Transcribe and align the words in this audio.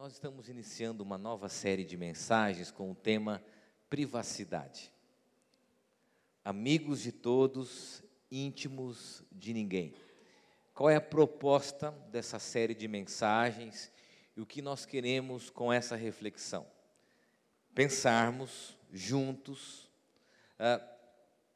Nós 0.00 0.14
estamos 0.14 0.48
iniciando 0.48 1.04
uma 1.04 1.18
nova 1.18 1.46
série 1.50 1.84
de 1.84 1.94
mensagens 1.94 2.70
com 2.70 2.90
o 2.90 2.94
tema 2.94 3.44
privacidade. 3.90 4.90
Amigos 6.42 7.02
de 7.02 7.12
todos, 7.12 8.02
íntimos 8.30 9.22
de 9.30 9.52
ninguém. 9.52 9.94
Qual 10.72 10.88
é 10.88 10.96
a 10.96 11.02
proposta 11.02 11.90
dessa 12.10 12.38
série 12.38 12.74
de 12.74 12.88
mensagens 12.88 13.92
e 14.34 14.40
o 14.40 14.46
que 14.46 14.62
nós 14.62 14.86
queremos 14.86 15.50
com 15.50 15.70
essa 15.70 15.96
reflexão? 15.96 16.66
Pensarmos 17.74 18.78
juntos 18.90 19.84
uh, 20.58 20.82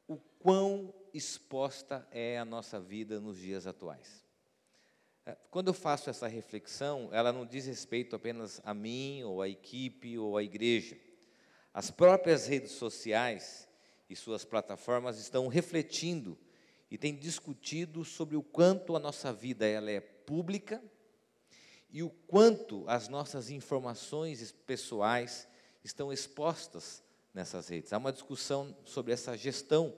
o 0.07 0.17
quão 0.37 0.93
exposta 1.11 2.07
é 2.11 2.37
a 2.37 2.45
nossa 2.45 2.79
vida 2.79 3.19
nos 3.19 3.39
dias 3.39 3.65
atuais. 3.65 4.24
É, 5.25 5.35
quando 5.49 5.69
eu 5.69 5.73
faço 5.73 6.09
essa 6.09 6.27
reflexão, 6.27 7.09
ela 7.11 7.33
não 7.33 7.45
diz 7.45 7.65
respeito 7.65 8.15
apenas 8.15 8.61
a 8.63 8.73
mim, 8.73 9.23
ou 9.23 9.41
à 9.41 9.49
equipe, 9.49 10.17
ou 10.19 10.37
à 10.37 10.43
igreja. 10.43 10.97
As 11.73 11.89
próprias 11.89 12.45
redes 12.45 12.71
sociais 12.73 13.67
e 14.07 14.15
suas 14.15 14.45
plataformas 14.45 15.19
estão 15.19 15.47
refletindo 15.47 16.37
e 16.91 16.97
têm 16.97 17.15
discutido 17.15 18.05
sobre 18.05 18.37
o 18.37 18.43
quanto 18.43 18.95
a 18.95 18.99
nossa 18.99 19.33
vida 19.33 19.65
ela 19.65 19.89
é 19.89 19.99
pública 19.99 20.81
e 21.89 22.03
o 22.03 22.09
quanto 22.09 22.83
as 22.87 23.07
nossas 23.07 23.49
informações 23.49 24.51
pessoais 24.51 25.47
estão 25.83 26.13
expostas 26.13 27.03
nessas 27.33 27.67
redes. 27.67 27.91
Há 27.91 27.97
uma 27.97 28.13
discussão 28.13 28.77
sobre 28.85 29.11
essa 29.11 29.35
gestão 29.35 29.97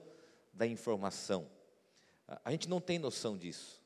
da 0.52 0.66
informação. 0.66 1.48
A 2.44 2.50
gente 2.50 2.68
não 2.68 2.80
tem 2.80 2.98
noção 2.98 3.36
disso. 3.36 3.77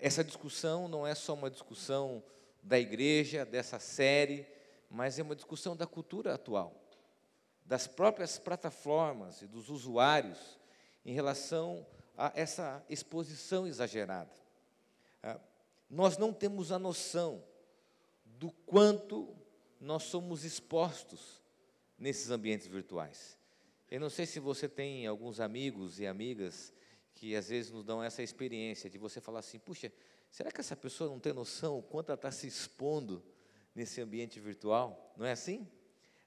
Essa 0.00 0.22
discussão 0.22 0.88
não 0.88 1.06
é 1.06 1.14
só 1.14 1.34
uma 1.34 1.50
discussão 1.50 2.22
da 2.62 2.78
igreja, 2.78 3.44
dessa 3.44 3.78
série, 3.78 4.46
mas 4.90 5.18
é 5.18 5.22
uma 5.22 5.36
discussão 5.36 5.76
da 5.76 5.86
cultura 5.86 6.34
atual, 6.34 6.74
das 7.64 7.86
próprias 7.86 8.38
plataformas 8.38 9.42
e 9.42 9.46
dos 9.46 9.68
usuários 9.68 10.58
em 11.04 11.12
relação 11.12 11.86
a 12.16 12.32
essa 12.34 12.84
exposição 12.88 13.66
exagerada. 13.66 14.30
Ah, 15.22 15.38
nós 15.88 16.16
não 16.16 16.32
temos 16.32 16.72
a 16.72 16.78
noção 16.78 17.42
do 18.24 18.50
quanto 18.50 19.34
nós 19.80 20.04
somos 20.04 20.44
expostos 20.44 21.42
nesses 21.98 22.30
ambientes 22.30 22.66
virtuais. 22.66 23.38
Eu 23.90 24.00
não 24.00 24.10
sei 24.10 24.26
se 24.26 24.40
você 24.40 24.68
tem 24.68 25.06
alguns 25.06 25.38
amigos 25.38 26.00
e 26.00 26.06
amigas 26.06 26.72
que 27.16 27.34
às 27.34 27.48
vezes 27.48 27.72
nos 27.72 27.82
dão 27.82 28.02
essa 28.02 28.22
experiência 28.22 28.88
de 28.88 28.98
você 28.98 29.20
falar 29.20 29.40
assim: 29.40 29.58
puxa, 29.58 29.90
será 30.30 30.52
que 30.52 30.60
essa 30.60 30.76
pessoa 30.76 31.10
não 31.10 31.18
tem 31.18 31.32
noção 31.32 31.78
o 31.78 31.82
quanto 31.82 32.10
ela 32.10 32.16
está 32.16 32.30
se 32.30 32.46
expondo 32.46 33.24
nesse 33.74 34.00
ambiente 34.00 34.38
virtual? 34.38 35.14
Não 35.16 35.26
é 35.26 35.32
assim? 35.32 35.66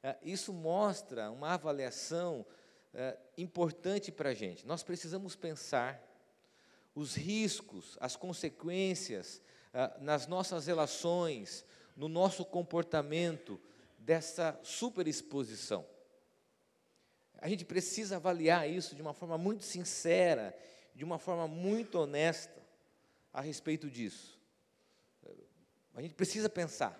É, 0.01 0.17
isso 0.23 0.51
mostra 0.51 1.29
uma 1.29 1.53
avaliação 1.53 2.45
é, 2.93 3.17
importante 3.37 4.11
para 4.11 4.29
a 4.29 4.33
gente. 4.33 4.65
Nós 4.65 4.81
precisamos 4.81 5.35
pensar 5.35 6.03
os 6.95 7.15
riscos, 7.15 7.95
as 8.01 8.15
consequências 8.15 9.41
é, 9.71 9.93
nas 10.01 10.25
nossas 10.25 10.65
relações, 10.65 11.63
no 11.95 12.07
nosso 12.07 12.43
comportamento 12.43 13.61
dessa 13.99 14.59
superexposição. 14.63 15.85
A 17.37 17.47
gente 17.47 17.63
precisa 17.63 18.15
avaliar 18.15 18.67
isso 18.67 18.95
de 18.95 19.01
uma 19.03 19.13
forma 19.13 19.37
muito 19.37 19.63
sincera 19.63 20.57
de 20.99 21.05
uma 21.05 21.17
forma 21.17 21.47
muito 21.47 21.97
honesta 21.97 22.61
a 23.31 23.39
respeito 23.39 23.89
disso. 23.89 24.37
A 25.95 26.01
gente 26.01 26.13
precisa 26.13 26.49
pensar. 26.49 26.93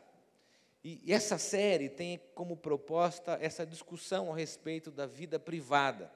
E, 0.81 1.01
e 1.03 1.11
essa 1.11 1.37
série 1.37 1.89
tem 1.89 2.17
como 2.33 2.55
proposta 2.55 3.37
essa 3.41 3.65
discussão 3.65 4.31
a 4.31 4.37
respeito 4.37 4.89
da 4.89 5.05
vida 5.05 5.37
privada 5.37 6.09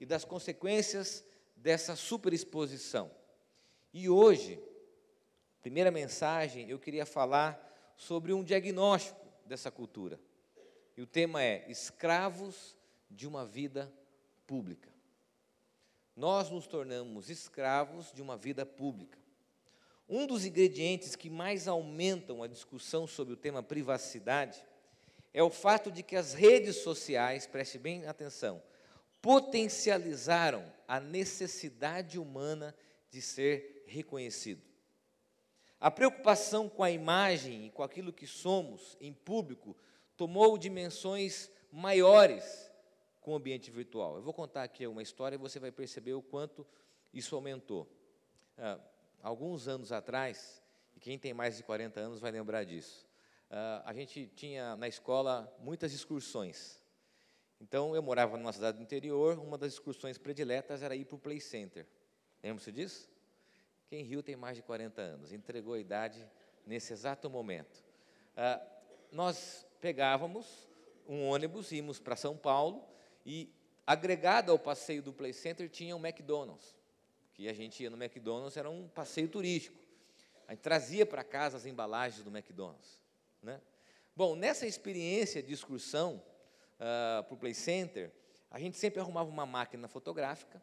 e 0.00 0.06
das 0.06 0.24
consequências 0.24 1.22
dessa 1.54 1.94
superexposição. 1.94 3.10
E 3.92 4.08
hoje, 4.08 4.58
primeira 5.60 5.90
mensagem, 5.90 6.70
eu 6.70 6.78
queria 6.78 7.04
falar 7.04 7.92
sobre 7.98 8.32
um 8.32 8.42
diagnóstico 8.42 9.20
dessa 9.44 9.70
cultura. 9.70 10.18
E 10.96 11.02
o 11.02 11.06
tema 11.06 11.42
é 11.42 11.70
escravos 11.70 12.74
de 13.10 13.28
uma 13.28 13.44
vida 13.44 13.92
pública 14.46 14.97
nós 16.18 16.50
nos 16.50 16.66
tornamos 16.66 17.30
escravos 17.30 18.10
de 18.12 18.20
uma 18.20 18.36
vida 18.36 18.66
pública. 18.66 19.16
Um 20.08 20.26
dos 20.26 20.44
ingredientes 20.44 21.14
que 21.14 21.30
mais 21.30 21.68
aumentam 21.68 22.42
a 22.42 22.48
discussão 22.48 23.06
sobre 23.06 23.34
o 23.34 23.36
tema 23.36 23.62
privacidade 23.62 24.60
é 25.32 25.44
o 25.44 25.50
fato 25.50 25.92
de 25.92 26.02
que 26.02 26.16
as 26.16 26.34
redes 26.34 26.76
sociais, 26.76 27.46
preste 27.46 27.78
bem 27.78 28.04
atenção, 28.04 28.60
potencializaram 29.22 30.64
a 30.88 30.98
necessidade 30.98 32.18
humana 32.18 32.74
de 33.12 33.22
ser 33.22 33.84
reconhecido. 33.86 34.62
A 35.78 35.88
preocupação 35.88 36.68
com 36.68 36.82
a 36.82 36.90
imagem 36.90 37.66
e 37.66 37.70
com 37.70 37.84
aquilo 37.84 38.12
que 38.12 38.26
somos 38.26 38.96
em 39.00 39.12
público 39.12 39.76
tomou 40.16 40.58
dimensões 40.58 41.48
maiores 41.70 42.67
com 43.28 43.34
o 43.34 43.36
ambiente 43.36 43.70
virtual. 43.70 44.16
Eu 44.16 44.22
vou 44.22 44.32
contar 44.32 44.62
aqui 44.62 44.86
uma 44.86 45.02
história 45.02 45.36
e 45.36 45.38
você 45.38 45.60
vai 45.60 45.70
perceber 45.70 46.14
o 46.14 46.22
quanto 46.22 46.66
isso 47.12 47.34
aumentou. 47.34 47.86
Ah, 48.56 48.80
alguns 49.22 49.68
anos 49.68 49.92
atrás, 49.92 50.62
e 50.96 50.98
quem 50.98 51.18
tem 51.18 51.34
mais 51.34 51.58
de 51.58 51.62
40 51.62 52.00
anos 52.00 52.20
vai 52.20 52.30
lembrar 52.30 52.64
disso, 52.64 53.06
ah, 53.50 53.82
a 53.84 53.92
gente 53.92 54.28
tinha 54.34 54.74
na 54.76 54.88
escola 54.88 55.54
muitas 55.60 55.92
excursões. 55.92 56.80
Então, 57.60 57.94
eu 57.94 58.02
morava 58.02 58.38
numa 58.38 58.50
cidade 58.50 58.78
do 58.78 58.82
interior, 58.82 59.38
uma 59.38 59.58
das 59.58 59.74
excursões 59.74 60.16
prediletas 60.16 60.82
era 60.82 60.96
ir 60.96 61.04
para 61.04 61.16
o 61.16 61.18
Play 61.18 61.38
Center. 61.38 61.86
Lembra-se 62.42 62.72
disso? 62.72 63.10
Quem 63.88 64.04
riu 64.04 64.22
tem 64.22 64.36
mais 64.36 64.56
de 64.56 64.62
40 64.62 65.02
anos, 65.02 65.34
entregou 65.34 65.74
a 65.74 65.78
idade 65.78 66.26
nesse 66.64 66.94
exato 66.94 67.28
momento. 67.28 67.84
Ah, 68.34 68.66
nós 69.12 69.66
pegávamos 69.82 70.66
um 71.06 71.28
ônibus, 71.28 71.70
íamos 71.72 72.00
para 72.00 72.16
São 72.16 72.34
Paulo, 72.34 72.88
e 73.28 73.52
agregado 73.86 74.50
ao 74.50 74.58
passeio 74.58 75.02
do 75.02 75.12
Play 75.12 75.34
Center 75.34 75.68
tinha 75.68 75.94
o 75.94 75.98
McDonald's, 75.98 76.74
que 77.34 77.46
a 77.46 77.52
gente 77.52 77.82
ia 77.82 77.90
no 77.90 78.02
McDonald's, 78.02 78.56
era 78.56 78.70
um 78.70 78.88
passeio 78.88 79.28
turístico. 79.28 79.76
A 80.46 80.52
gente 80.52 80.62
trazia 80.62 81.04
para 81.04 81.22
casa 81.22 81.58
as 81.58 81.66
embalagens 81.66 82.24
do 82.24 82.34
McDonald's. 82.34 83.02
Né? 83.42 83.60
Bom, 84.16 84.34
nessa 84.34 84.66
experiência 84.66 85.42
de 85.42 85.52
excursão 85.52 86.22
uh, 86.76 87.22
para 87.22 87.34
o 87.34 87.36
Play 87.36 87.52
Center, 87.52 88.10
a 88.50 88.58
gente 88.58 88.78
sempre 88.78 88.98
arrumava 88.98 89.28
uma 89.28 89.44
máquina 89.44 89.88
fotográfica, 89.88 90.62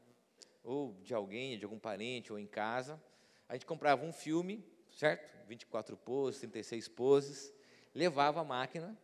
ou 0.64 0.94
de 1.04 1.14
alguém, 1.14 1.60
de 1.60 1.66
algum 1.66 1.78
parente, 1.78 2.34
ou 2.34 2.40
em 2.40 2.48
casa. 2.48 3.00
A 3.48 3.54
gente 3.54 3.68
comprava 3.68 4.04
um 4.04 4.12
filme, 4.12 4.66
certo? 4.90 5.32
24 5.48 5.96
poses, 5.98 6.40
36 6.40 6.88
poses, 6.88 7.54
levava 7.94 8.42
a 8.42 8.44
máquina 8.44 8.98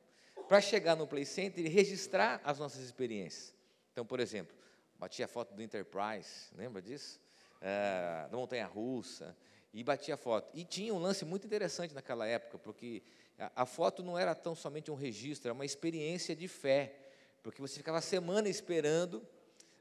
para 0.52 0.60
chegar 0.60 0.98
no 0.98 1.08
Play 1.08 1.24
Center 1.24 1.66
e 1.66 1.70
registrar 1.70 2.42
as 2.44 2.60
nossas 2.60 2.82
experiências. 2.82 3.54
Então, 3.94 4.06
por 4.06 4.20
exemplo, 4.20 4.54
batia 5.00 5.24
a 5.24 5.28
foto 5.30 5.54
do 5.54 5.64
Enterprise, 5.64 6.50
lembra 6.54 6.82
disso? 6.82 7.22
É, 7.62 8.28
da 8.30 8.36
Montanha 8.36 8.66
Russa, 8.66 9.34
e 9.74 9.82
batia 9.82 10.16
a 10.16 10.18
foto. 10.18 10.52
E 10.54 10.66
tinha 10.66 10.94
um 10.94 11.00
lance 11.00 11.24
muito 11.24 11.48
interessante 11.48 11.96
naquela 11.96 12.28
época, 12.28 12.60
porque 12.60 13.02
a, 13.40 13.62
a 13.62 13.66
foto 13.66 14.04
não 14.04 14.20
era 14.20 14.36
tão 14.36 14.54
somente 14.54 14.92
um 14.92 14.94
registro, 14.94 15.48
era 15.48 15.54
uma 15.54 15.64
experiência 15.64 16.36
de 16.36 16.50
fé, 16.50 16.98
porque 17.42 17.62
você 17.62 17.78
ficava 17.78 18.00
a 18.00 18.02
semana 18.02 18.50
esperando 18.50 19.26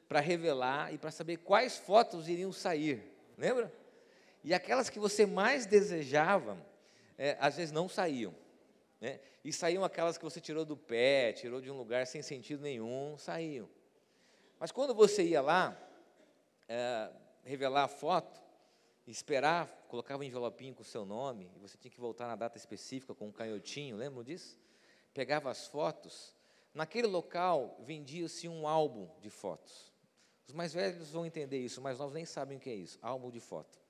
para 0.08 0.20
revelar 0.20 0.94
e 0.94 0.98
para 0.98 1.10
saber 1.10 1.38
quais 1.38 1.78
fotos 1.78 2.28
iriam 2.28 2.52
sair, 2.52 3.02
lembra? 3.36 3.74
E 4.44 4.54
aquelas 4.54 4.88
que 4.88 5.00
você 5.00 5.26
mais 5.26 5.66
desejava, 5.66 6.56
é, 7.18 7.36
às 7.40 7.56
vezes 7.56 7.72
não 7.72 7.88
saíam. 7.88 8.32
Né? 9.00 9.18
E 9.42 9.52
saíam 9.52 9.82
aquelas 9.82 10.18
que 10.18 10.24
você 10.24 10.40
tirou 10.40 10.64
do 10.64 10.76
pé, 10.76 11.32
tirou 11.32 11.60
de 11.60 11.70
um 11.70 11.76
lugar 11.76 12.06
sem 12.06 12.20
sentido 12.20 12.62
nenhum, 12.62 13.16
saíam. 13.16 13.68
Mas 14.58 14.70
quando 14.70 14.94
você 14.94 15.24
ia 15.24 15.40
lá, 15.40 15.76
é, 16.68 17.10
revelar 17.42 17.84
a 17.84 17.88
foto, 17.88 18.40
esperar, 19.06 19.66
colocava 19.88 20.22
um 20.22 20.26
envelopinho 20.26 20.74
com 20.74 20.82
o 20.82 20.84
seu 20.84 21.04
nome, 21.06 21.50
e 21.56 21.58
você 21.58 21.78
tinha 21.78 21.90
que 21.90 21.98
voltar 21.98 22.28
na 22.28 22.36
data 22.36 22.58
específica 22.58 23.14
com 23.14 23.28
um 23.28 23.32
canhotinho, 23.32 23.96
lembram 23.96 24.22
disso? 24.22 24.58
Pegava 25.14 25.50
as 25.50 25.66
fotos, 25.66 26.36
naquele 26.74 27.06
local 27.06 27.76
vendia-se 27.80 28.48
um 28.48 28.68
álbum 28.68 29.08
de 29.20 29.30
fotos. 29.30 29.90
Os 30.46 30.52
mais 30.52 30.74
velhos 30.74 31.10
vão 31.10 31.24
entender 31.24 31.58
isso, 31.58 31.80
mas 31.80 31.98
novos 31.98 32.14
nem 32.14 32.24
sabem 32.24 32.58
o 32.58 32.60
que 32.60 32.68
é 32.68 32.74
isso, 32.74 32.98
álbum 33.00 33.30
de 33.30 33.40
foto. 33.40 33.80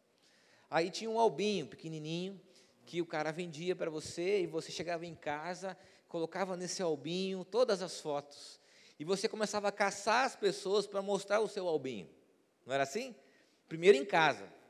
Aí 0.71 0.91
tinha 0.91 1.11
um 1.11 1.19
albinho 1.19 1.67
pequenininho, 1.67 2.41
que 2.87 3.01
o 3.01 3.07
cara 3.07 3.31
vendia 3.31 3.77
para 3.77 3.91
você 3.91 4.43
e 4.43 4.47
você 4.47 4.73
chegava 4.73 5.07
em 5.07 5.15
casa, 5.15 5.77
colocava 6.09 6.57
nesse 6.57 6.83
albinho 6.83 7.45
todas 7.45 7.83
as 7.83 8.01
fotos. 8.01 8.61
E 8.99 9.05
você 9.05 9.29
começava 9.29 9.69
a 9.69 9.73
caçar 9.73 10.25
as 10.25 10.37
pessoas 10.37 10.87
para 10.87 11.01
mostrar 11.01 11.41
o 11.41 11.49
seu 11.49 11.67
albinho. 11.67 12.09
Não 12.67 12.75
era 12.75 12.83
assim? 12.83 13.15
Primeiro 13.69 13.97
em 13.97 14.05
casa. 14.05 14.61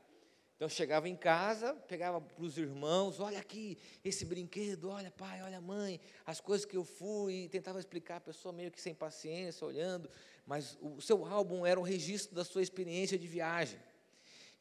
Então 0.61 0.69
chegava 0.69 1.09
em 1.09 1.15
casa, 1.15 1.73
pegava 1.87 2.21
para 2.21 2.43
os 2.43 2.55
irmãos, 2.55 3.19
olha 3.19 3.39
aqui, 3.39 3.79
esse 4.05 4.23
brinquedo, 4.23 4.91
olha 4.91 5.09
pai, 5.09 5.41
olha 5.41 5.59
mãe, 5.59 5.99
as 6.23 6.39
coisas 6.39 6.67
que 6.67 6.77
eu 6.77 6.83
fui, 6.83 7.45
e 7.45 7.49
tentava 7.49 7.79
explicar, 7.79 8.17
a 8.17 8.21
pessoa 8.21 8.53
meio 8.53 8.69
que 8.69 8.79
sem 8.79 8.93
paciência, 8.93 9.65
olhando, 9.65 10.07
mas 10.45 10.77
o 10.79 11.01
seu 11.01 11.25
álbum 11.25 11.65
era 11.65 11.79
o 11.79 11.83
registro 11.83 12.35
da 12.35 12.45
sua 12.45 12.61
experiência 12.61 13.17
de 13.17 13.25
viagem. 13.25 13.79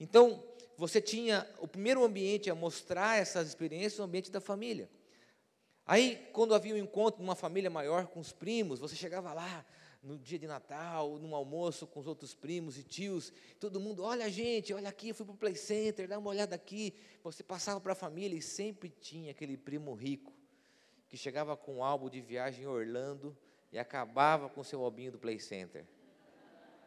Então, 0.00 0.42
você 0.80 0.98
tinha 0.98 1.46
o 1.58 1.68
primeiro 1.68 2.02
ambiente 2.02 2.48
a 2.48 2.54
mostrar 2.54 3.18
essas 3.18 3.46
experiências, 3.48 3.98
o 3.98 4.02
ambiente 4.02 4.30
da 4.30 4.40
família. 4.40 4.88
Aí, 5.84 6.26
quando 6.32 6.54
havia 6.54 6.74
um 6.74 6.78
encontro 6.78 7.20
numa 7.20 7.34
família 7.34 7.68
maior 7.68 8.06
com 8.06 8.18
os 8.18 8.32
primos, 8.32 8.80
você 8.80 8.96
chegava 8.96 9.30
lá, 9.34 9.66
no 10.02 10.18
dia 10.18 10.38
de 10.38 10.46
Natal, 10.46 11.18
num 11.18 11.34
almoço 11.34 11.86
com 11.86 12.00
os 12.00 12.06
outros 12.06 12.34
primos 12.34 12.78
e 12.78 12.82
tios, 12.82 13.30
todo 13.58 13.78
mundo, 13.78 14.02
olha 14.02 14.30
gente, 14.30 14.72
olha 14.72 14.88
aqui, 14.88 15.10
eu 15.10 15.14
fui 15.14 15.26
para 15.26 15.34
o 15.34 15.36
Play 15.36 15.54
Center, 15.54 16.08
dá 16.08 16.18
uma 16.18 16.30
olhada 16.30 16.54
aqui. 16.54 16.94
Você 17.22 17.42
passava 17.42 17.78
para 17.78 17.92
a 17.92 17.94
família 17.94 18.38
e 18.38 18.40
sempre 18.40 18.88
tinha 18.88 19.32
aquele 19.32 19.58
primo 19.58 19.92
rico, 19.92 20.32
que 21.10 21.16
chegava 21.18 21.58
com 21.58 21.76
um 21.76 21.84
álbum 21.84 22.08
de 22.08 22.22
viagem 22.22 22.64
em 22.64 22.66
Orlando 22.66 23.36
e 23.70 23.78
acabava 23.78 24.48
com 24.48 24.64
seu 24.64 24.82
albinho 24.82 25.12
do 25.12 25.18
Play 25.18 25.38
Center. 25.38 25.84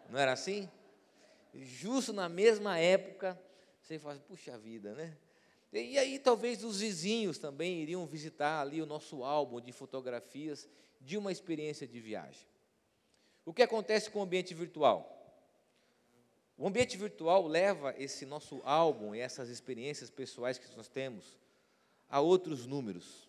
Não 0.10 0.18
era 0.18 0.34
assim? 0.34 0.68
Justo 1.54 2.12
na 2.12 2.28
mesma 2.28 2.80
época, 2.80 3.40
você 3.84 4.00
fala, 4.00 4.18
puxa 4.20 4.58
vida, 4.58 4.96
né? 4.96 5.18
E 5.74 5.98
aí 5.98 6.18
talvez 6.18 6.64
os 6.64 6.80
vizinhos 6.80 7.38
também 7.38 7.82
iriam 7.82 8.06
visitar 8.06 8.62
ali 8.62 8.82
o 8.82 8.86
nosso 8.86 9.24
álbum 9.24 9.60
de 9.60 9.74
fotografias 9.74 10.70
de 11.02 11.18
uma 11.18 11.32
experiência 11.32 11.86
de 11.86 12.00
viagem. 12.00 12.48
O 13.46 13.54
que 13.54 13.62
acontece 13.62 14.10
com 14.10 14.20
o 14.20 14.22
ambiente 14.22 14.54
virtual? 14.54 15.10
O 16.58 16.66
ambiente 16.66 16.96
virtual 16.96 17.46
leva 17.46 17.94
esse 17.98 18.26
nosso 18.26 18.62
álbum 18.64 19.14
e 19.14 19.20
essas 19.20 19.50
experiências 19.50 20.10
pessoais 20.10 20.58
que 20.58 20.78
nós 20.78 20.88
temos 20.88 21.38
a 22.08 22.22
outros 22.22 22.66
números. 22.66 23.28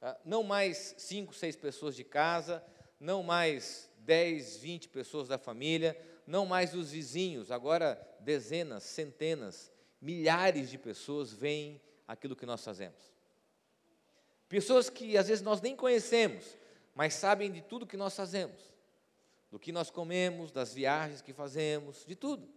Ah, 0.00 0.16
não 0.24 0.44
mais 0.44 0.94
cinco, 0.96 1.34
seis 1.34 1.56
pessoas 1.56 1.96
de 1.96 2.04
casa, 2.04 2.64
não 3.00 3.22
mais 3.22 3.90
10, 3.98 4.58
20 4.58 4.88
pessoas 4.90 5.26
da 5.26 5.38
família, 5.38 5.98
não 6.26 6.46
mais 6.46 6.74
os 6.74 6.90
vizinhos, 6.90 7.50
agora 7.50 8.00
dezenas, 8.20 8.82
centenas, 8.84 9.72
milhares 10.00 10.70
de 10.70 10.78
pessoas 10.78 11.32
veem 11.32 11.80
aquilo 12.06 12.36
que 12.36 12.46
nós 12.46 12.64
fazemos. 12.64 13.12
Pessoas 14.48 14.90
que 14.90 15.16
às 15.16 15.28
vezes 15.28 15.42
nós 15.42 15.60
nem 15.60 15.76
conhecemos, 15.76 16.56
mas 16.94 17.14
sabem 17.14 17.50
de 17.50 17.62
tudo 17.62 17.86
que 17.86 17.96
nós 17.96 18.14
fazemos 18.16 18.70
do 19.50 19.58
que 19.58 19.72
nós 19.72 19.90
comemos, 19.90 20.52
das 20.52 20.72
viagens 20.72 21.20
que 21.20 21.32
fazemos, 21.32 22.04
de 22.06 22.14
tudo. 22.14 22.48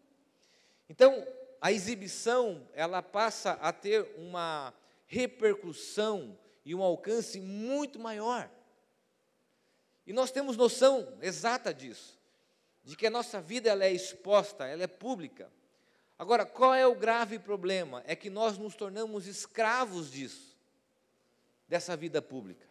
Então, 0.88 1.26
a 1.60 1.72
exibição, 1.72 2.68
ela 2.74 3.02
passa 3.02 3.54
a 3.54 3.74
ter 3.74 4.14
uma 4.18 4.74
repercussão 5.08 6.38
e 6.64 6.76
um 6.76 6.84
alcance 6.84 7.40
muito 7.40 8.00
maior. 8.00 8.50
E 10.06 10.14
nós 10.14 10.32
temos 10.32 10.56
noção 10.56 11.18
exata 11.22 11.74
disso, 11.74 12.20
de 12.84 12.96
que 12.96 13.08
a 13.08 13.10
nossa 13.10 13.42
vida 13.42 13.70
ela 13.70 13.86
é 13.86 13.92
exposta, 13.92 14.66
ela 14.66 14.84
é 14.84 14.88
pública. 14.88 15.52
Agora, 16.18 16.46
qual 16.46 16.74
é 16.74 16.86
o 16.86 16.96
grave 16.96 17.40
problema? 17.40 18.04
É 18.06 18.16
que 18.16 18.30
nós 18.30 18.58
nos 18.58 18.76
tornamos 18.76 19.26
escravos 19.26 20.12
disso, 20.12 20.58
dessa 21.68 21.96
vida 21.96 22.22
pública. 22.22 22.68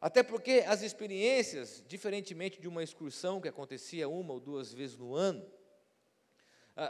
Até 0.00 0.22
porque 0.22 0.64
as 0.66 0.82
experiências, 0.82 1.82
diferentemente 1.86 2.60
de 2.60 2.68
uma 2.68 2.82
excursão 2.82 3.40
que 3.40 3.48
acontecia 3.48 4.08
uma 4.08 4.34
ou 4.34 4.40
duas 4.40 4.72
vezes 4.72 4.96
no 4.96 5.14
ano, 5.14 5.44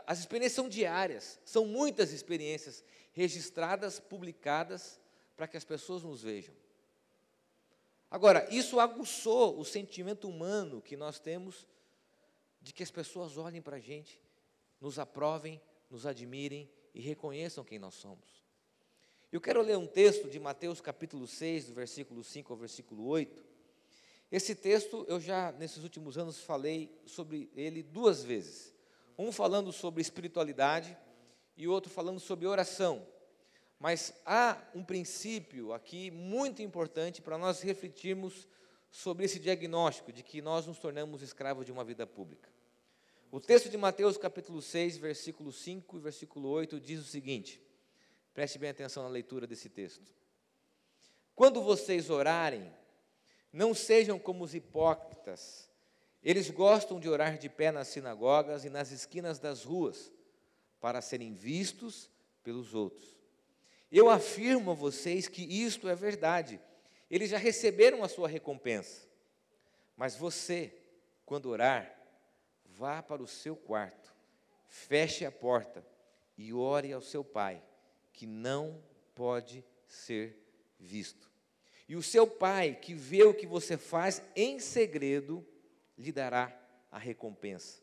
as 0.06 0.18
experiências 0.18 0.56
são 0.56 0.68
diárias, 0.68 1.40
são 1.44 1.64
muitas 1.64 2.12
experiências 2.12 2.84
registradas, 3.12 3.98
publicadas, 3.98 5.00
para 5.34 5.48
que 5.48 5.56
as 5.56 5.64
pessoas 5.64 6.02
nos 6.02 6.22
vejam. 6.22 6.54
Agora, 8.10 8.46
isso 8.50 8.80
aguçou 8.80 9.58
o 9.58 9.64
sentimento 9.64 10.28
humano 10.28 10.82
que 10.82 10.96
nós 10.96 11.18
temos 11.18 11.66
de 12.68 12.74
que 12.74 12.82
as 12.82 12.90
pessoas 12.90 13.38
olhem 13.38 13.62
para 13.62 13.76
a 13.76 13.80
gente, 13.80 14.22
nos 14.78 14.98
aprovem, 14.98 15.58
nos 15.88 16.04
admirem 16.04 16.70
e 16.92 17.00
reconheçam 17.00 17.64
quem 17.64 17.78
nós 17.78 17.94
somos. 17.94 18.44
Eu 19.32 19.40
quero 19.40 19.62
ler 19.62 19.78
um 19.78 19.86
texto 19.86 20.28
de 20.28 20.38
Mateus 20.38 20.78
capítulo 20.78 21.26
6, 21.26 21.68
do 21.68 21.72
versículo 21.72 22.22
5 22.22 22.52
ao 22.52 22.58
versículo 22.58 23.06
8. 23.06 23.42
Esse 24.30 24.54
texto 24.54 25.02
eu 25.08 25.18
já, 25.18 25.50
nesses 25.52 25.82
últimos 25.82 26.18
anos, 26.18 26.40
falei 26.40 26.94
sobre 27.06 27.50
ele 27.54 27.82
duas 27.82 28.22
vezes. 28.22 28.74
Um 29.16 29.32
falando 29.32 29.72
sobre 29.72 30.02
espiritualidade 30.02 30.94
e 31.56 31.66
outro 31.66 31.90
falando 31.90 32.20
sobre 32.20 32.46
oração. 32.46 33.08
Mas 33.80 34.12
há 34.26 34.62
um 34.74 34.84
princípio 34.84 35.72
aqui 35.72 36.10
muito 36.10 36.60
importante 36.60 37.22
para 37.22 37.38
nós 37.38 37.62
refletirmos 37.62 38.46
sobre 38.90 39.24
esse 39.24 39.38
diagnóstico 39.38 40.12
de 40.12 40.22
que 40.22 40.42
nós 40.42 40.66
nos 40.66 40.78
tornamos 40.78 41.22
escravos 41.22 41.64
de 41.64 41.72
uma 41.72 41.82
vida 41.82 42.06
pública. 42.06 42.57
O 43.30 43.38
texto 43.38 43.68
de 43.68 43.76
Mateus 43.76 44.16
capítulo 44.16 44.62
6, 44.62 44.96
versículo 44.96 45.52
5 45.52 45.98
e 45.98 46.00
versículo 46.00 46.48
8 46.48 46.80
diz 46.80 46.98
o 46.98 47.04
seguinte: 47.04 47.60
Preste 48.32 48.58
bem 48.58 48.70
atenção 48.70 49.02
na 49.02 49.08
leitura 49.10 49.46
desse 49.46 49.68
texto. 49.68 50.14
Quando 51.34 51.60
vocês 51.60 52.08
orarem, 52.08 52.72
não 53.52 53.74
sejam 53.74 54.18
como 54.18 54.44
os 54.44 54.54
hipócritas. 54.54 55.68
Eles 56.22 56.48
gostam 56.48 56.98
de 56.98 57.06
orar 57.06 57.36
de 57.36 57.50
pé 57.50 57.70
nas 57.70 57.88
sinagogas 57.88 58.64
e 58.64 58.70
nas 58.70 58.90
esquinas 58.90 59.38
das 59.38 59.62
ruas, 59.62 60.10
para 60.80 61.02
serem 61.02 61.34
vistos 61.34 62.10
pelos 62.42 62.74
outros. 62.74 63.14
Eu 63.92 64.08
afirmo 64.08 64.70
a 64.70 64.74
vocês 64.74 65.28
que 65.28 65.42
isto 65.42 65.86
é 65.86 65.94
verdade. 65.94 66.58
Eles 67.10 67.28
já 67.28 67.38
receberam 67.38 68.02
a 68.02 68.08
sua 68.08 68.26
recompensa. 68.26 69.06
Mas 69.96 70.16
você, 70.16 70.72
quando 71.26 71.50
orar, 71.50 71.97
vá 72.78 73.02
para 73.02 73.20
o 73.20 73.26
seu 73.26 73.56
quarto, 73.56 74.14
feche 74.68 75.24
a 75.24 75.32
porta 75.32 75.84
e 76.36 76.54
ore 76.54 76.92
ao 76.92 77.02
seu 77.02 77.24
pai 77.24 77.60
que 78.12 78.24
não 78.24 78.80
pode 79.16 79.64
ser 79.84 80.38
visto. 80.78 81.28
E 81.88 81.96
o 81.96 82.02
seu 82.02 82.24
pai, 82.24 82.78
que 82.80 82.94
vê 82.94 83.24
o 83.24 83.34
que 83.34 83.46
você 83.46 83.76
faz 83.76 84.22
em 84.36 84.60
segredo, 84.60 85.44
lhe 85.96 86.12
dará 86.12 86.56
a 86.92 86.98
recompensa. 86.98 87.82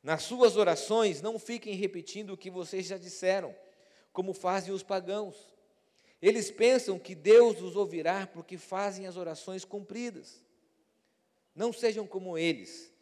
Nas 0.00 0.22
suas 0.22 0.56
orações, 0.56 1.20
não 1.20 1.36
fiquem 1.36 1.74
repetindo 1.74 2.34
o 2.34 2.36
que 2.36 2.50
vocês 2.50 2.86
já 2.86 2.96
disseram, 2.96 3.54
como 4.12 4.32
fazem 4.32 4.72
os 4.72 4.82
pagãos. 4.82 5.52
Eles 6.22 6.52
pensam 6.52 6.98
que 6.98 7.16
Deus 7.16 7.60
os 7.60 7.74
ouvirá 7.74 8.28
porque 8.28 8.56
fazem 8.56 9.06
as 9.06 9.16
orações 9.16 9.64
cumpridas. 9.64 10.40
Não 11.52 11.72
sejam 11.72 12.06
como 12.06 12.38
eles, 12.38 12.92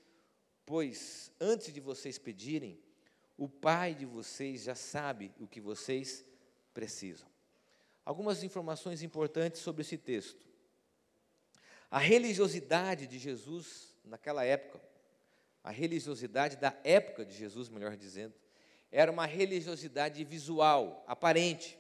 pois 0.69 1.33
antes 1.41 1.73
de 1.73 1.81
vocês 1.81 2.19
pedirem, 2.19 2.79
o 3.39 3.49
Pai 3.49 3.95
de 3.95 4.05
vocês 4.05 4.65
já 4.65 4.75
sabe 4.75 5.33
o 5.41 5.49
que 5.49 5.63
vocês 5.63 6.23
precisam. 6.75 7.27
Algumas 8.05 8.45
informações 8.45 9.03
importantes 9.03 9.63
sobre 9.63 9.81
esse 9.81 9.97
texto. 9.97 10.47
A 11.91 11.99
religiosidade 11.99 13.07
de 13.07 13.19
Jesus 13.19 13.97
naquela 14.05 14.45
época, 14.45 14.79
a 15.65 15.71
religiosidade 15.71 16.59
da 16.59 16.79
época 16.85 17.25
de 17.25 17.35
Jesus, 17.35 17.71
melhor 17.71 17.97
dizendo, 17.97 18.35
era 18.93 19.11
uma 19.11 19.25
religiosidade 19.25 20.23
visual, 20.23 21.03
aparente. 21.07 21.79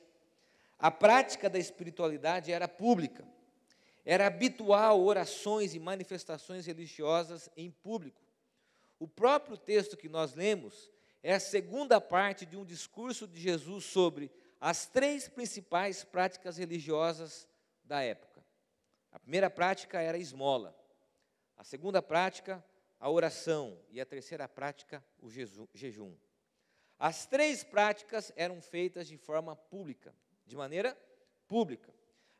A 0.78 0.90
prática 0.90 1.50
da 1.50 1.58
espiritualidade 1.58 2.50
era 2.50 2.66
pública. 2.66 3.22
Era 4.02 4.26
habitual 4.26 5.04
orações 5.04 5.74
e 5.74 5.78
manifestações 5.78 6.64
religiosas 6.64 7.50
em 7.54 7.70
público. 7.70 8.27
O 8.98 9.06
próprio 9.06 9.56
texto 9.56 9.96
que 9.96 10.08
nós 10.08 10.34
lemos 10.34 10.90
é 11.22 11.34
a 11.34 11.40
segunda 11.40 12.00
parte 12.00 12.44
de 12.44 12.56
um 12.56 12.64
discurso 12.64 13.26
de 13.26 13.40
Jesus 13.40 13.84
sobre 13.84 14.30
as 14.60 14.86
três 14.86 15.28
principais 15.28 16.04
práticas 16.04 16.56
religiosas 16.56 17.46
da 17.84 18.02
época. 18.02 18.44
A 19.12 19.18
primeira 19.18 19.48
prática 19.48 20.00
era 20.00 20.16
a 20.16 20.20
esmola, 20.20 20.76
a 21.56 21.64
segunda 21.64 22.02
prática, 22.02 22.64
a 23.00 23.08
oração, 23.08 23.78
e 23.90 24.00
a 24.00 24.06
terceira 24.06 24.48
prática, 24.48 25.04
o 25.20 25.30
jejum. 25.30 26.14
As 26.98 27.26
três 27.26 27.62
práticas 27.62 28.32
eram 28.34 28.60
feitas 28.60 29.06
de 29.06 29.16
forma 29.16 29.54
pública, 29.54 30.12
de 30.44 30.56
maneira 30.56 30.98
pública, 31.46 31.94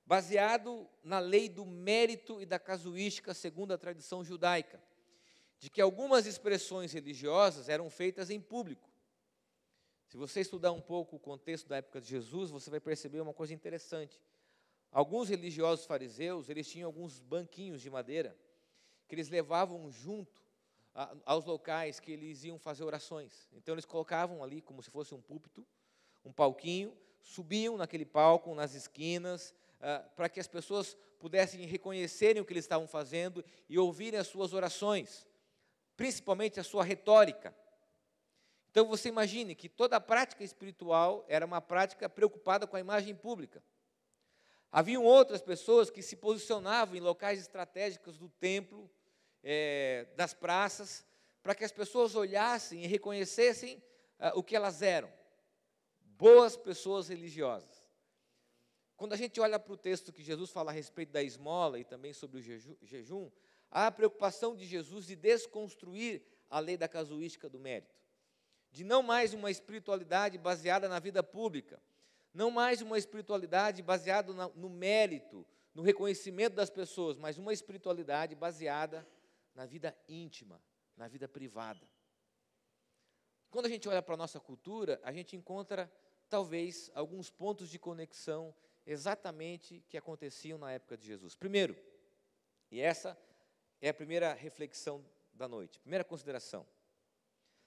baseado 0.05 0.89
na 1.03 1.21
lei 1.21 1.49
do 1.49 1.65
mérito 1.65 2.41
e 2.41 2.47
da 2.47 2.59
casuística 2.59 3.33
segundo 3.33 3.73
a 3.73 3.79
tradição 3.79 4.25
judaica, 4.25 4.83
de 5.59 5.71
que 5.71 5.81
algumas 5.81 6.27
expressões 6.27 6.93
religiosas 6.93 7.69
eram 7.69 7.91
feitas 7.91 8.31
em 8.31 8.41
público 8.41 8.89
se 10.09 10.17
você 10.17 10.41
estudar 10.41 10.73
um 10.73 10.81
pouco 10.81 11.17
o 11.17 11.19
contexto 11.19 11.69
da 11.69 11.77
época 11.77 12.01
de 12.01 12.09
Jesus, 12.09 12.51
você 12.51 12.71
vai 12.71 12.81
perceber 12.81 13.21
uma 13.21 13.35
coisa 13.35 13.53
interessante. 13.53 14.19
Alguns 14.91 15.29
religiosos 15.29 15.85
fariseus, 15.85 16.49
eles 16.49 16.67
tinham 16.67 16.87
alguns 16.87 17.21
banquinhos 17.21 17.83
de 17.83 17.91
madeira 17.91 18.35
que 19.07 19.15
eles 19.15 19.29
levavam 19.29 19.91
junto 19.91 20.43
aos 21.27 21.45
locais 21.45 22.01
que 22.01 22.11
eles 22.11 22.43
iam 22.43 22.59
fazer 22.59 22.85
orações. 22.85 23.51
Então 23.53 23.75
eles 23.75 23.85
colocavam 23.85 24.43
ali 24.43 24.63
como 24.63 24.83
se 24.83 24.91
fosse 24.91 25.15
um 25.15 25.21
púlpito, 25.21 25.65
um 26.25 26.33
palquinho, 26.33 26.97
subiam 27.21 27.77
naquele 27.77 28.07
palco, 28.07 28.55
nas 28.55 28.75
esquinas, 28.75 29.55
ah, 29.79 29.99
para 30.17 30.31
que 30.31 30.41
as 30.41 30.49
pessoas 30.49 30.97
pudessem 31.19 31.67
reconhecerem 31.67 32.41
o 32.41 32.47
que 32.47 32.55
eles 32.55 32.65
estavam 32.65 32.89
fazendo 32.89 33.45
e 33.69 33.79
ouvirem 33.79 34.19
as 34.19 34.27
suas 34.27 34.55
orações, 34.55 35.27
principalmente 35.99 36.61
a 36.61 36.63
sua 36.63 36.85
retórica. 36.85 37.53
Então 38.71 38.87
você 38.87 39.09
imagine 39.09 39.53
que 39.57 39.69
toda 39.69 39.97
a 39.97 40.01
prática 40.01 40.45
espiritual 40.45 41.25
era 41.29 41.45
uma 41.45 41.61
prática 41.61 42.09
preocupada 42.09 42.69
com 42.69 42.77
a 42.77 42.81
imagem 42.81 43.17
pública. 43.17 43.61
Haviam 44.71 45.03
outras 45.03 45.43
pessoas 45.43 45.91
que 45.91 46.01
se 46.01 46.15
posicionavam 46.15 46.95
em 46.95 47.01
locais 47.01 47.41
estratégicos 47.41 48.17
do 48.17 48.29
templo, 48.29 48.89
é, 49.43 50.07
das 50.15 50.33
praças, 50.33 51.05
para 51.43 51.53
que 51.53 51.65
as 51.65 51.73
pessoas 51.73 52.15
olhassem 52.15 52.85
e 52.85 52.87
reconhecessem 52.87 53.83
ah, 54.21 54.33
o 54.37 54.43
que 54.43 54.55
elas 54.55 54.83
eram. 54.83 55.13
Boas 56.17 56.57
pessoas 56.57 57.09
religiosas. 57.09 57.78
Quando 58.99 59.13
a 59.13 59.17
gente 59.17 59.41
olha 59.41 59.61
para 59.61 59.73
o 59.73 59.77
texto 59.77 60.13
que 60.13 60.25
Jesus 60.25 60.51
fala 60.51 60.73
a 60.73 60.75
respeito 60.75 61.13
da 61.13 61.23
esmola 61.23 61.79
e 61.79 61.85
também 61.85 62.13
sobre 62.13 62.41
o 62.41 62.43
jejum, 62.85 63.31
há 63.71 63.87
a 63.87 63.93
preocupação 63.93 64.57
de 64.57 64.67
Jesus 64.67 65.07
de 65.07 65.15
desconstruir 65.15 66.21
a 66.51 66.59
lei 66.59 66.77
da 66.77 66.89
casuística 66.89 67.49
do 67.49 67.61
mérito, 67.61 67.95
de 68.73 68.83
não 68.83 69.01
mais 69.01 69.33
uma 69.33 69.53
espiritualidade 69.53 70.37
baseada 70.37 70.89
na 70.89 70.99
vida 70.99 71.23
pública, 71.23 71.81
não 72.35 72.51
mais 72.51 72.83
uma 72.83 72.99
espiritualidade 72.99 73.83
baseada 73.83 74.33
no 74.57 74.69
mérito, 74.69 75.47
no 75.73 75.83
reconhecimento 75.85 76.57
das 76.57 76.69
pessoas, 76.69 77.17
mas 77.17 77.39
uma 77.39 77.53
espiritualidade 77.53 78.35
baseada 78.35 79.07
na 79.55 79.65
vida 79.65 79.97
íntima, 80.09 80.61
na 80.97 81.07
vida 81.07 81.29
privada. 81.29 81.89
Quando 83.49 83.67
a 83.67 83.69
gente 83.69 83.89
olha 83.89 84.03
para 84.03 84.15
a 84.15 84.19
nossa 84.19 84.41
cultura, 84.41 85.01
a 85.05 85.13
gente 85.13 85.37
encontra 85.37 85.89
talvez 86.29 86.91
alguns 86.97 87.31
pontos 87.31 87.71
de 87.71 87.79
conexão 87.79 88.53
exatamente 88.89 89.85
que 89.89 89.99
aconteciam 89.99 90.59
na 90.59 90.73
época 90.73 90.97
de 90.97 91.07
Jesus. 91.07 91.35
Primeiro, 91.37 91.77
e 92.71 92.81
essa 92.81 93.17
é 93.81 93.91
a 93.91 93.95
primeira 93.95 94.33
reflexão 94.33 95.05
da 95.35 95.47
noite, 95.47 95.79
primeira 95.79 96.05
consideração. 96.05 96.67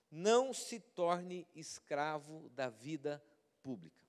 Não 0.10 0.54
se 0.54 0.80
torne 0.80 1.48
escravo 1.56 2.50
da 2.50 2.70
vida 2.70 3.24
pública. 3.62 4.04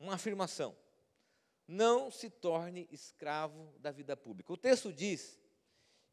Uma 0.00 0.14
afirmação. 0.14 0.76
Não 1.68 2.10
se 2.10 2.28
torne 2.28 2.88
escravo 2.90 3.72
da 3.78 3.90
vida 3.92 4.16
pública. 4.16 4.52
O 4.52 4.56
texto 4.56 4.92
diz 4.92 5.38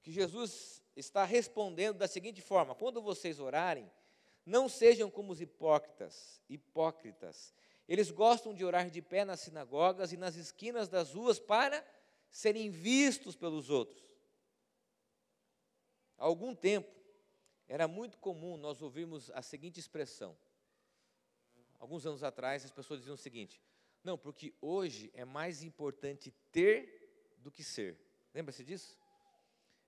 que 0.03 0.12
Jesus 0.12 0.84
está 0.96 1.24
respondendo 1.24 1.98
da 1.98 2.08
seguinte 2.08 2.41
forma: 2.41 2.75
quando 2.75 3.01
vocês 3.01 3.39
orarem, 3.39 3.91
não 4.46 4.70
sejam 4.70 5.10
como 5.10 5.32
os 5.32 5.41
hipócritas, 5.41 6.41
hipócritas, 6.48 7.53
eles 7.91 8.10
gostam 8.10 8.53
de 8.53 8.63
orar 8.63 8.89
de 8.89 9.01
pé 9.01 9.25
nas 9.25 9.41
sinagogas 9.41 10.13
e 10.13 10.17
nas 10.17 10.38
esquinas 10.38 10.88
das 10.88 11.12
ruas 11.12 11.41
para 11.41 11.86
serem 12.29 12.69
vistos 12.69 13.36
pelos 13.36 13.69
outros. 13.69 14.01
Há 16.17 16.24
algum 16.24 16.55
tempo, 16.55 16.89
era 17.67 17.89
muito 17.89 18.17
comum 18.17 18.55
nós 18.55 18.81
ouvirmos 18.81 19.29
a 19.31 19.41
seguinte 19.41 19.77
expressão. 19.77 20.38
Alguns 21.79 22.05
anos 22.05 22.24
atrás, 22.24 22.63
as 22.63 22.71
pessoas 22.71 23.01
diziam 23.01 23.15
o 23.15 23.17
seguinte: 23.17 23.62
não, 24.01 24.17
porque 24.17 24.53
hoje 24.62 25.12
é 25.13 25.25
mais 25.25 25.62
importante 25.62 26.31
ter 26.50 27.36
do 27.39 27.51
que 27.51 27.62
ser. 27.62 28.00
Lembra-se 28.33 28.63
disso? 28.63 28.98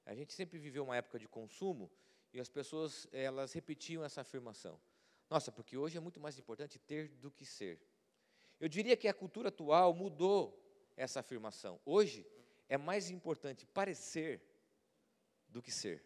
A 0.05 0.13
gente 0.13 0.33
sempre 0.33 0.59
viveu 0.59 0.83
uma 0.83 0.97
época 0.97 1.17
de 1.17 1.29
consumo 1.29 1.89
e 2.33 2.39
as 2.41 2.49
pessoas 2.49 3.07
elas 3.13 3.53
repetiam 3.53 4.03
essa 4.03 4.19
afirmação. 4.19 4.77
Nossa, 5.29 5.53
porque 5.53 5.77
hoje 5.77 5.95
é 5.95 6.01
muito 6.01 6.19
mais 6.19 6.37
importante 6.37 6.77
ter 6.77 7.07
do 7.07 7.31
que 7.31 7.45
ser. 7.45 7.92
Eu 8.63 8.69
diria 8.69 8.95
que 8.95 9.09
a 9.09 9.13
cultura 9.13 9.49
atual 9.49 9.93
mudou 9.93 10.57
essa 10.95 11.19
afirmação. 11.19 11.81
Hoje 11.85 12.25
é 12.69 12.77
mais 12.77 13.09
importante 13.09 13.65
parecer 13.65 14.41
do 15.49 15.61
que 15.61 15.69
ser 15.69 16.01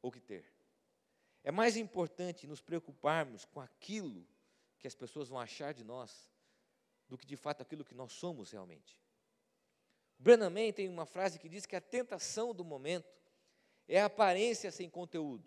ou 0.00 0.10
que 0.10 0.18
ter. 0.18 0.50
É 1.44 1.50
mais 1.50 1.76
importante 1.76 2.46
nos 2.46 2.62
preocuparmos 2.62 3.44
com 3.44 3.60
aquilo 3.60 4.26
que 4.78 4.86
as 4.86 4.94
pessoas 4.94 5.28
vão 5.28 5.38
achar 5.38 5.74
de 5.74 5.84
nós 5.84 6.32
do 7.06 7.18
que 7.18 7.26
de 7.26 7.36
fato 7.36 7.60
aquilo 7.60 7.84
que 7.84 7.94
nós 7.94 8.12
somos 8.12 8.50
realmente. 8.50 8.98
Branham 10.18 10.72
tem 10.72 10.88
uma 10.88 11.04
frase 11.04 11.38
que 11.38 11.50
diz 11.50 11.66
que 11.66 11.76
a 11.76 11.82
tentação 11.82 12.54
do 12.54 12.64
momento 12.64 13.12
é 13.86 14.00
a 14.00 14.06
aparência 14.06 14.70
sem 14.70 14.88
conteúdo. 14.88 15.46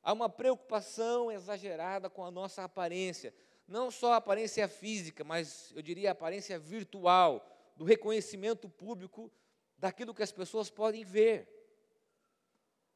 Há 0.00 0.12
uma 0.12 0.28
preocupação 0.28 1.32
exagerada 1.32 2.08
com 2.08 2.24
a 2.24 2.30
nossa 2.30 2.62
aparência, 2.62 3.34
não 3.66 3.90
só 3.90 4.12
a 4.12 4.16
aparência 4.16 4.68
física, 4.68 5.24
mas 5.24 5.72
eu 5.74 5.82
diria 5.82 6.10
a 6.10 6.12
aparência 6.12 6.58
virtual, 6.58 7.44
do 7.76 7.84
reconhecimento 7.84 8.68
público 8.68 9.30
daquilo 9.76 10.14
que 10.14 10.22
as 10.22 10.32
pessoas 10.32 10.70
podem 10.70 11.04
ver. 11.04 11.46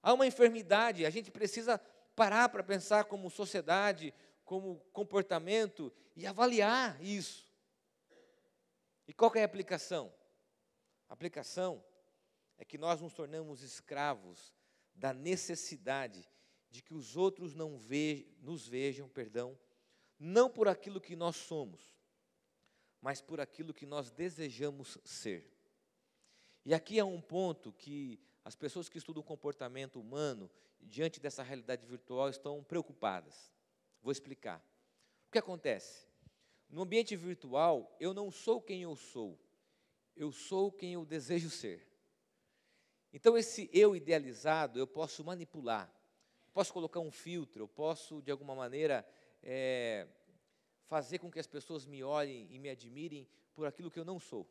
Há 0.03 0.15
uma 0.15 0.27
enfermidade, 0.27 1.05
a 1.05 1.11
gente 1.11 1.31
precisa 1.31 1.79
parar 2.17 2.49
para 2.49 2.63
pensar 2.63 3.05
como 3.05 3.31
sociedade, 3.31 4.15
como 4.45 4.81
comportamento 4.93 5.93
e 6.17 6.27
avaliar 6.27 7.01
isso. 7.03 7.47
E 9.07 9.13
qual 9.13 9.31
é 9.35 9.43
a 9.43 9.45
aplicação? 9.45 10.13
A 11.09 11.13
aplicação 11.13 11.85
é 12.57 12.65
que 12.65 12.79
nós 12.79 13.01
nos 13.01 13.13
tornamos 13.13 13.63
escravos 13.63 14.55
da 14.95 15.13
necessidade 15.13 16.27
de 16.71 16.83
que 16.83 16.95
os 16.95 17.17
outros 17.17 17.55
não 17.55 17.77
ve 17.77 18.35
nos 18.41 18.67
vejam, 18.67 19.09
perdão, 19.09 19.59
não 20.21 20.51
por 20.51 20.69
aquilo 20.69 21.01
que 21.01 21.17
nós 21.17 21.35
somos, 21.35 21.81
mas 23.01 23.23
por 23.23 23.41
aquilo 23.41 23.73
que 23.73 23.87
nós 23.87 24.11
desejamos 24.11 24.99
ser. 25.03 25.51
E 26.67 26.75
aqui 26.75 26.99
é 26.99 27.05
um 27.05 27.23
ponto 27.23 27.73
que 27.73 28.21
as 28.45 28.55
pessoas 28.55 28.87
que 28.87 28.99
estudam 28.99 29.23
o 29.23 29.27
comportamento 29.27 29.99
humano, 29.99 30.51
diante 30.79 31.19
dessa 31.19 31.43
realidade 31.43 31.87
virtual, 31.87 32.29
estão 32.29 32.63
preocupadas. 32.63 33.51
Vou 34.03 34.13
explicar. 34.13 34.63
O 35.29 35.33
que 35.33 35.39
acontece? 35.39 36.07
No 36.69 36.83
ambiente 36.83 37.17
virtual, 37.17 37.97
eu 37.99 38.13
não 38.13 38.31
sou 38.31 38.61
quem 38.61 38.83
eu 38.83 38.95
sou, 38.95 39.41
eu 40.15 40.31
sou 40.31 40.71
quem 40.71 40.93
eu 40.93 41.05
desejo 41.07 41.49
ser. 41.49 41.89
Então, 43.13 43.37
esse 43.39 43.71
eu 43.73 43.97
idealizado, 43.97 44.79
eu 44.79 44.87
posso 44.87 45.25
manipular, 45.25 45.93
posso 46.53 46.73
colocar 46.73 47.01
um 47.01 47.11
filtro, 47.11 47.63
eu 47.65 47.69
posso, 47.69 48.23
de 48.23 48.31
alguma 48.31 48.55
maneira, 48.55 49.07
é, 49.43 50.07
fazer 50.87 51.19
com 51.19 51.31
que 51.31 51.39
as 51.39 51.47
pessoas 51.47 51.87
me 51.87 52.03
olhem 52.03 52.47
e 52.51 52.59
me 52.59 52.69
admirem 52.69 53.29
por 53.55 53.67
aquilo 53.67 53.91
que 53.91 53.99
eu 53.99 54.05
não 54.05 54.19
sou. 54.19 54.49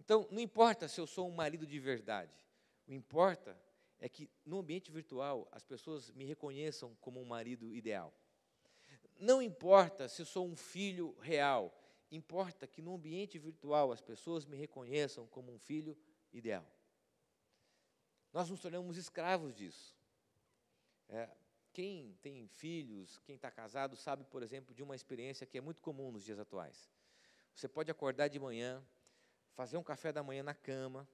Então, 0.00 0.26
não 0.30 0.40
importa 0.40 0.88
se 0.88 1.00
eu 1.00 1.06
sou 1.06 1.28
um 1.28 1.34
marido 1.34 1.66
de 1.66 1.78
verdade, 1.78 2.34
o 2.86 2.92
importa 2.92 3.56
é 3.98 4.08
que 4.08 4.28
no 4.44 4.58
ambiente 4.58 4.90
virtual 4.90 5.48
as 5.52 5.64
pessoas 5.64 6.10
me 6.10 6.24
reconheçam 6.24 6.96
como 7.00 7.20
um 7.20 7.24
marido 7.24 7.72
ideal. 7.72 8.12
Não 9.18 9.40
importa 9.40 10.08
se 10.08 10.22
eu 10.22 10.26
sou 10.26 10.44
um 10.46 10.56
filho 10.56 11.16
real, 11.20 11.72
importa 12.10 12.66
que 12.66 12.82
no 12.82 12.94
ambiente 12.94 13.38
virtual 13.38 13.92
as 13.92 14.00
pessoas 14.00 14.44
me 14.44 14.56
reconheçam 14.56 15.26
como 15.28 15.52
um 15.52 15.58
filho 15.58 15.96
ideal. 16.32 16.66
Nós 18.32 18.50
nos 18.50 18.60
tornamos 18.60 18.96
escravos 18.96 19.54
disso. 19.54 19.96
É, 21.08 21.30
quem 21.72 22.14
tem 22.20 22.46
filhos, 22.46 23.18
quem 23.24 23.36
está 23.36 23.50
casado, 23.50 23.96
sabe, 23.96 24.24
por 24.24 24.42
exemplo, 24.42 24.74
de 24.74 24.82
uma 24.82 24.94
experiência 24.94 25.46
que 25.46 25.56
é 25.56 25.60
muito 25.60 25.80
comum 25.80 26.12
nos 26.12 26.24
dias 26.24 26.38
atuais. 26.38 26.90
Você 27.54 27.66
pode 27.66 27.90
acordar 27.90 28.28
de 28.28 28.38
manhã, 28.38 28.84
fazer 29.54 29.76
um 29.76 29.82
café 29.82 30.12
da 30.12 30.22
manhã 30.22 30.42
na 30.42 30.54
cama, 30.54 31.08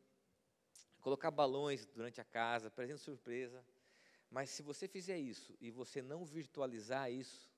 colocar 1.00 1.30
balões 1.30 1.86
durante 1.86 2.20
a 2.20 2.24
casa, 2.24 2.70
presente 2.70 3.00
surpresa. 3.00 3.64
Mas 4.30 4.50
se 4.50 4.62
você 4.62 4.86
fizer 4.86 5.18
isso 5.18 5.56
e 5.60 5.70
você 5.70 6.02
não 6.02 6.24
virtualizar 6.24 7.10
isso, 7.10 7.50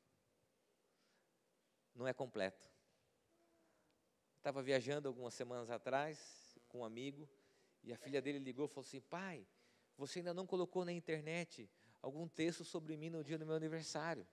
não 1.95 2.07
é 2.07 2.13
completo. 2.13 2.71
Estava 4.37 4.63
viajando 4.63 5.09
algumas 5.09 5.35
semanas 5.35 5.71
atrás 5.71 6.59
com 6.69 6.81
um 6.81 6.85
amigo 6.85 7.29
e 7.83 7.93
a 7.93 7.97
filha 7.97 8.23
dele 8.23 8.39
ligou 8.39 8.67
e 8.67 8.69
falou 8.69 8.87
assim: 8.87 9.01
Pai, 9.01 9.47
você 9.97 10.21
ainda 10.21 10.33
não 10.33 10.47
colocou 10.47 10.85
na 10.85 10.93
internet 10.93 11.69
algum 12.03 12.27
texto 12.29 12.65
sobre 12.65 12.97
mim 12.97 13.11
no 13.11 13.23
dia 13.23 13.39
do 13.39 13.47
meu 13.47 13.55
aniversário. 13.55 14.27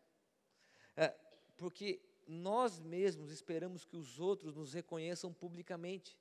É, 0.96 1.10
porque 1.56 2.02
nós 2.28 2.80
mesmos 2.80 3.32
esperamos 3.32 3.86
que 3.86 3.96
os 3.96 4.20
outros 4.20 4.56
nos 4.56 4.74
reconheçam 4.74 5.34
publicamente. 5.34 6.20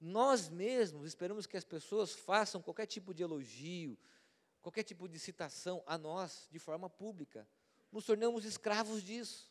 Nós 0.00 0.48
mesmos 0.48 1.06
esperamos 1.08 1.46
que 1.46 1.56
as 1.56 1.64
pessoas 1.64 2.12
façam 2.12 2.62
qualquer 2.62 2.86
tipo 2.86 3.12
de 3.12 3.22
elogio, 3.22 3.98
qualquer 4.62 4.82
tipo 4.82 5.08
de 5.08 5.18
citação 5.18 5.82
a 5.86 5.98
nós 5.98 6.48
de 6.50 6.58
forma 6.58 6.88
pública. 6.88 7.46
Nos 7.92 8.04
tornamos 8.04 8.44
escravos 8.44 9.02
disso. 9.02 9.50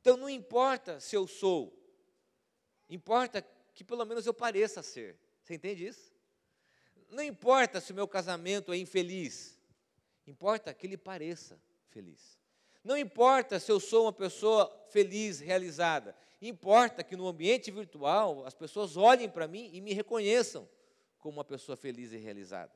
Então 0.00 0.16
não 0.16 0.30
importa 0.30 1.00
se 1.00 1.16
eu 1.16 1.26
sou, 1.26 1.76
importa 2.88 3.42
que 3.74 3.84
pelo 3.84 4.04
menos 4.04 4.26
eu 4.26 4.34
pareça 4.34 4.82
ser. 4.82 5.18
Você 5.42 5.54
entende 5.54 5.86
isso? 5.86 6.17
Não 7.08 7.22
importa 7.22 7.80
se 7.80 7.92
o 7.92 7.94
meu 7.94 8.06
casamento 8.06 8.72
é 8.72 8.76
infeliz, 8.76 9.58
importa 10.26 10.72
que 10.74 10.86
ele 10.86 10.96
pareça 10.96 11.60
feliz. 11.88 12.38
Não 12.84 12.96
importa 12.96 13.58
se 13.58 13.70
eu 13.72 13.80
sou 13.80 14.04
uma 14.04 14.12
pessoa 14.12 14.70
feliz, 14.88 15.40
realizada, 15.40 16.14
importa 16.40 17.02
que 17.02 17.16
no 17.16 17.26
ambiente 17.26 17.70
virtual 17.70 18.46
as 18.46 18.54
pessoas 18.54 18.96
olhem 18.96 19.28
para 19.28 19.48
mim 19.48 19.70
e 19.72 19.80
me 19.80 19.92
reconheçam 19.92 20.68
como 21.18 21.38
uma 21.38 21.44
pessoa 21.44 21.76
feliz 21.76 22.12
e 22.12 22.16
realizada. 22.16 22.72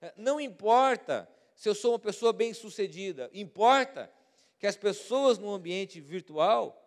É, 0.00 0.12
não 0.16 0.40
importa 0.40 1.28
se 1.54 1.68
eu 1.68 1.74
sou 1.74 1.92
uma 1.92 1.98
pessoa 1.98 2.32
bem-sucedida, 2.32 3.30
importa 3.32 4.12
que 4.58 4.66
as 4.66 4.76
pessoas 4.76 5.38
no 5.38 5.52
ambiente 5.52 6.00
virtual 6.00 6.82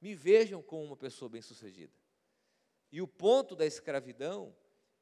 me 0.00 0.14
vejam 0.14 0.62
como 0.62 0.84
uma 0.84 0.96
pessoa 0.96 1.28
bem-sucedida. 1.28 1.92
E 2.92 3.02
o 3.02 3.08
ponto 3.08 3.56
da 3.56 3.66
escravidão 3.66 4.54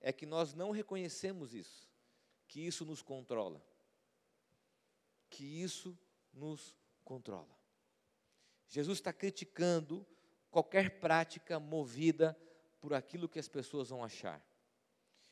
é 0.07 0.13
que 0.13 0.27
nós 0.27 0.53
não 0.53 0.71
reconhecemos 0.71 1.55
isso, 1.55 1.91
que 2.47 2.61
isso 2.61 2.85
nos 2.85 3.01
controla. 3.01 3.65
Que 5.31 5.63
isso 5.63 5.99
nos 6.31 6.77
controla. 7.03 7.59
Jesus 8.69 8.99
está 8.99 9.15
criticando 9.15 10.07
qualquer 10.51 11.01
prática 11.01 11.59
movida 11.59 12.39
por 12.83 12.93
aquilo 12.93 13.27
que 13.27 13.39
as 13.39 13.49
pessoas 13.49 13.89
vão 13.89 14.05
achar. 14.05 14.45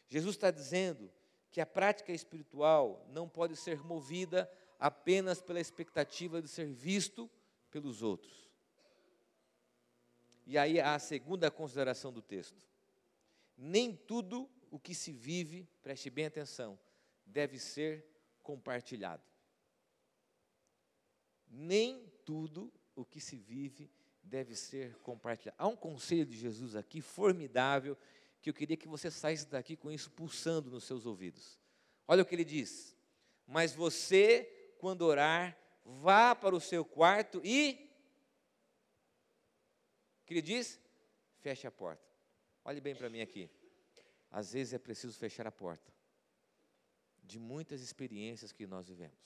Jesus 0.09 0.37
está 0.37 0.51
dizendo 0.51 1.13
que 1.51 1.61
a 1.61 1.67
prática 1.67 2.11
espiritual 2.11 3.07
não 3.11 3.29
pode 3.29 3.57
ser 3.57 3.85
movida 3.85 4.51
apenas 4.79 5.43
pela 5.43 5.61
expectativa 5.61 6.41
de 6.41 6.49
ser 6.49 6.73
visto 6.73 7.31
pelos 7.71 8.03
outros. 8.03 8.51
E 10.47 10.57
aí 10.57 10.81
a 10.81 10.99
segunda 10.99 11.51
consideração 11.51 12.11
do 12.11 12.23
texto. 12.23 12.67
Nem 13.55 13.95
tudo 13.95 14.49
o 14.73 14.79
que 14.79 14.95
se 14.95 15.13
vive, 15.13 15.69
preste 15.83 16.09
bem 16.09 16.25
atenção, 16.25 16.81
deve 17.27 17.59
ser 17.59 18.07
compartilhado. 18.43 19.23
Nem 21.47 22.11
tudo 22.25 22.73
o 22.97 23.05
que 23.05 23.21
se 23.21 23.37
vive 23.37 23.91
deve 24.23 24.57
ser 24.57 24.97
compartilhado. 25.01 25.59
Há 25.61 25.69
um 25.69 25.77
conselho 25.77 26.25
de 26.25 26.39
Jesus 26.39 26.75
aqui 26.75 27.03
formidável 27.03 27.99
que 28.41 28.49
eu 28.49 28.55
queria 28.55 28.79
que 28.79 28.89
você 28.89 29.11
saísse 29.11 29.47
daqui 29.47 29.77
com 29.77 29.93
isso 29.93 30.11
pulsando 30.11 30.71
nos 30.71 30.85
seus 30.85 31.05
ouvidos. 31.05 31.61
Olha 32.09 32.23
o 32.23 32.27
que 32.27 32.35
ele 32.35 32.45
diz: 32.45 32.97
Mas 33.47 33.75
você, 33.75 34.75
quando 34.79 35.03
orar, 35.03 35.55
vá 35.85 36.35
para 36.35 36.57
o 36.57 36.61
seu 36.61 36.83
quarto 36.83 37.43
e. 37.45 37.91
O 40.23 40.25
que 40.25 40.33
ele 40.33 40.41
diz? 40.41 40.81
Feche 41.41 41.67
a 41.67 41.71
porta. 41.71 42.11
Olhe 42.65 42.81
bem 42.81 42.95
para 42.95 43.11
mim 43.11 43.21
aqui. 43.21 43.51
Às 44.33 44.55
vezes 44.55 44.73
é 44.73 44.79
preciso 44.79 45.17
fechar 45.19 45.47
a 45.47 45.53
porta 45.53 45.93
de 47.23 47.39
muitas 47.39 47.83
experiências 47.83 48.51
que 48.51 48.67
nós 48.67 48.89
vivemos. 48.89 49.21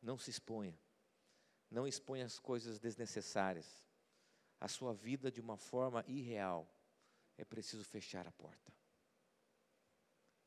Não 0.00 0.16
se 0.16 0.30
exponha. 0.30 0.76
Não 1.70 1.86
exponha 1.86 2.24
as 2.24 2.38
coisas 2.38 2.80
desnecessárias. 2.80 3.84
A 4.58 4.66
sua 4.66 4.94
vida 4.94 5.30
de 5.30 5.42
uma 5.42 5.58
forma 5.58 6.02
irreal. 6.08 6.66
É 7.36 7.44
preciso 7.44 7.84
fechar 7.84 8.26
a 8.26 8.32
porta. 8.32 8.72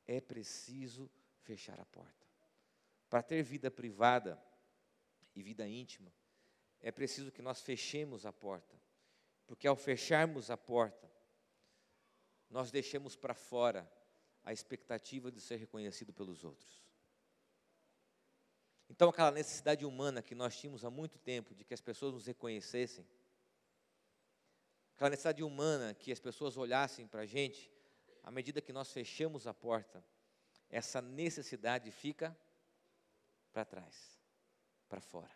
É 0.07 0.19
preciso 0.19 1.09
fechar 1.43 1.79
a 1.79 1.85
porta. 1.85 2.25
Para 3.09 3.21
ter 3.21 3.43
vida 3.43 3.69
privada 3.69 4.41
e 5.35 5.43
vida 5.43 5.67
íntima, 5.67 6.11
é 6.81 6.91
preciso 6.91 7.31
que 7.31 7.41
nós 7.41 7.61
fechemos 7.61 8.25
a 8.25 8.33
porta. 8.33 8.75
Porque 9.45 9.67
ao 9.67 9.75
fecharmos 9.75 10.49
a 10.49 10.57
porta, 10.57 11.09
nós 12.49 12.71
deixamos 12.71 13.15
para 13.15 13.33
fora 13.33 13.89
a 14.43 14.53
expectativa 14.53 15.31
de 15.31 15.41
ser 15.41 15.57
reconhecido 15.57 16.13
pelos 16.13 16.43
outros. 16.43 16.87
Então, 18.89 19.09
aquela 19.09 19.31
necessidade 19.31 19.85
humana 19.85 20.21
que 20.21 20.33
nós 20.33 20.57
tínhamos 20.57 20.85
há 20.85 20.89
muito 20.89 21.19
tempo 21.19 21.53
de 21.53 21.65
que 21.65 21.73
as 21.73 21.81
pessoas 21.81 22.13
nos 22.13 22.25
reconhecessem, 22.25 23.05
aquela 24.95 25.09
necessidade 25.09 25.43
humana 25.43 25.93
que 25.93 26.11
as 26.11 26.19
pessoas 26.19 26.55
olhassem 26.55 27.05
para 27.05 27.21
a 27.21 27.25
gente, 27.25 27.71
à 28.23 28.31
medida 28.31 28.61
que 28.61 28.71
nós 28.71 28.91
fechamos 28.91 29.45
a 29.45 29.53
porta, 29.53 30.03
essa 30.69 31.01
necessidade 31.01 31.91
fica 31.91 32.35
para 33.51 33.65
trás, 33.65 34.17
para 34.87 35.01
fora. 35.01 35.35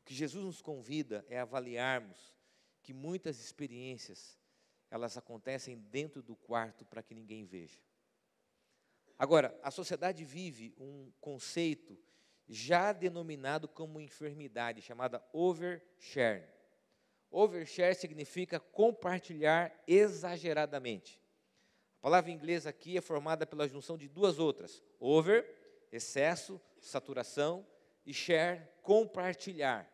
O 0.00 0.04
que 0.04 0.14
Jesus 0.14 0.44
nos 0.44 0.60
convida 0.60 1.24
é 1.28 1.38
avaliarmos 1.38 2.34
que 2.82 2.92
muitas 2.92 3.38
experiências 3.40 4.38
elas 4.94 5.16
acontecem 5.16 5.76
dentro 5.76 6.22
do 6.22 6.36
quarto 6.36 6.84
para 6.84 7.02
que 7.02 7.14
ninguém 7.14 7.44
veja. 7.44 7.80
Agora, 9.18 9.58
a 9.60 9.68
sociedade 9.68 10.24
vive 10.24 10.72
um 10.78 11.10
conceito 11.20 11.98
já 12.48 12.92
denominado 12.92 13.66
como 13.66 14.00
enfermidade, 14.00 14.80
chamada 14.80 15.20
overshare. 15.32 16.48
Overshare 17.28 17.96
significa 17.96 18.60
compartilhar 18.60 19.74
exageradamente. 19.84 21.20
A 21.98 22.02
palavra 22.02 22.30
inglesa 22.30 22.70
aqui 22.70 22.96
é 22.96 23.00
formada 23.00 23.44
pela 23.44 23.66
junção 23.66 23.98
de 23.98 24.08
duas 24.08 24.38
outras: 24.38 24.80
over, 25.00 25.44
excesso, 25.90 26.60
saturação, 26.78 27.66
e 28.06 28.14
share, 28.14 28.68
compartilhar. 28.80 29.90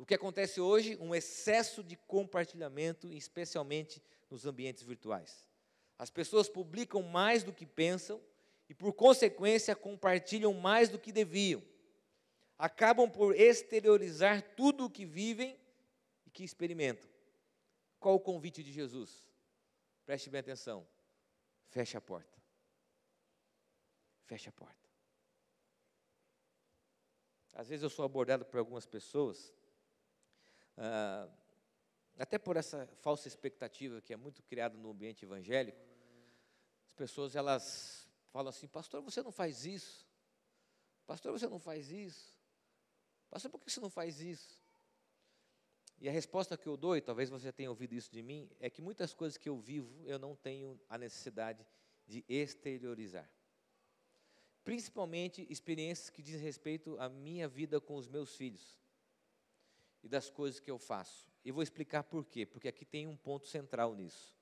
O 0.00 0.06
que 0.06 0.14
acontece 0.14 0.62
hoje? 0.62 0.96
Um 0.98 1.14
excesso 1.14 1.84
de 1.84 1.94
compartilhamento, 1.94 3.12
especialmente 3.12 4.02
nos 4.30 4.46
ambientes 4.46 4.82
virtuais. 4.82 5.46
As 5.98 6.08
pessoas 6.08 6.48
publicam 6.48 7.02
mais 7.02 7.44
do 7.44 7.52
que 7.52 7.66
pensam 7.66 8.18
e, 8.66 8.74
por 8.74 8.94
consequência, 8.94 9.76
compartilham 9.76 10.54
mais 10.54 10.88
do 10.88 10.98
que 10.98 11.12
deviam. 11.12 11.62
Acabam 12.56 13.10
por 13.10 13.38
exteriorizar 13.38 14.40
tudo 14.56 14.86
o 14.86 14.90
que 14.90 15.04
vivem 15.04 15.54
e 16.24 16.30
que 16.30 16.44
experimentam. 16.44 17.10
Qual 17.98 18.14
o 18.14 18.20
convite 18.20 18.62
de 18.62 18.72
Jesus? 18.72 19.28
Preste 20.06 20.30
bem 20.30 20.40
atenção. 20.40 20.88
Feche 21.68 21.98
a 21.98 22.00
porta. 22.00 22.40
Feche 24.24 24.48
a 24.48 24.52
porta. 24.52 24.88
Às 27.52 27.68
vezes 27.68 27.82
eu 27.82 27.90
sou 27.90 28.02
abordado 28.02 28.46
por 28.46 28.56
algumas 28.56 28.86
pessoas 28.86 29.59
ah, 30.76 31.28
até 32.18 32.38
por 32.38 32.56
essa 32.56 32.86
falsa 33.00 33.28
expectativa 33.28 34.00
que 34.00 34.12
é 34.12 34.16
muito 34.16 34.42
criada 34.42 34.76
no 34.76 34.90
ambiente 34.90 35.24
evangélico, 35.24 35.80
as 36.86 36.92
pessoas 36.92 37.34
elas 37.34 38.06
falam 38.30 38.50
assim, 38.50 38.68
pastor, 38.68 39.00
você 39.00 39.22
não 39.22 39.32
faz 39.32 39.64
isso, 39.64 40.06
pastor, 41.06 41.32
você 41.32 41.48
não 41.48 41.58
faz 41.58 41.90
isso, 41.90 42.38
pastor, 43.30 43.50
por 43.50 43.60
que 43.60 43.70
você 43.70 43.80
não 43.80 43.90
faz 43.90 44.20
isso? 44.20 44.60
E 45.98 46.08
a 46.08 46.12
resposta 46.12 46.56
que 46.56 46.66
eu 46.66 46.76
dou, 46.76 46.96
e 46.96 47.00
talvez 47.00 47.28
você 47.28 47.52
tenha 47.52 47.68
ouvido 47.68 47.94
isso 47.94 48.10
de 48.10 48.22
mim, 48.22 48.50
é 48.58 48.70
que 48.70 48.80
muitas 48.80 49.12
coisas 49.12 49.36
que 49.36 49.48
eu 49.48 49.58
vivo 49.58 50.02
eu 50.06 50.18
não 50.18 50.34
tenho 50.34 50.80
a 50.88 50.96
necessidade 50.96 51.66
de 52.06 52.24
exteriorizar. 52.26 53.30
Principalmente 54.64 55.46
experiências 55.50 56.08
que 56.08 56.22
dizem 56.22 56.40
respeito 56.40 56.98
à 56.98 57.08
minha 57.08 57.46
vida 57.46 57.80
com 57.80 57.96
os 57.96 58.08
meus 58.08 58.34
filhos 58.34 58.79
e 60.02 60.08
das 60.08 60.30
coisas 60.30 60.60
que 60.60 60.70
eu 60.70 60.78
faço. 60.78 61.28
E 61.44 61.50
vou 61.50 61.62
explicar 61.62 62.02
por 62.04 62.24
quê, 62.24 62.44
porque 62.44 62.68
aqui 62.68 62.84
tem 62.84 63.06
um 63.06 63.16
ponto 63.16 63.46
central 63.46 63.94
nisso. 63.94 64.36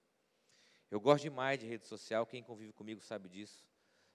Eu 0.91 1.01
gosto 1.01 1.25
demais 1.25 1.59
de 1.59 1.67
rede 1.67 1.87
social, 1.87 2.27
quem 2.27 2.43
convive 2.43 2.73
comigo 2.73 3.01
sabe 3.01 3.29
disso. 3.29 3.65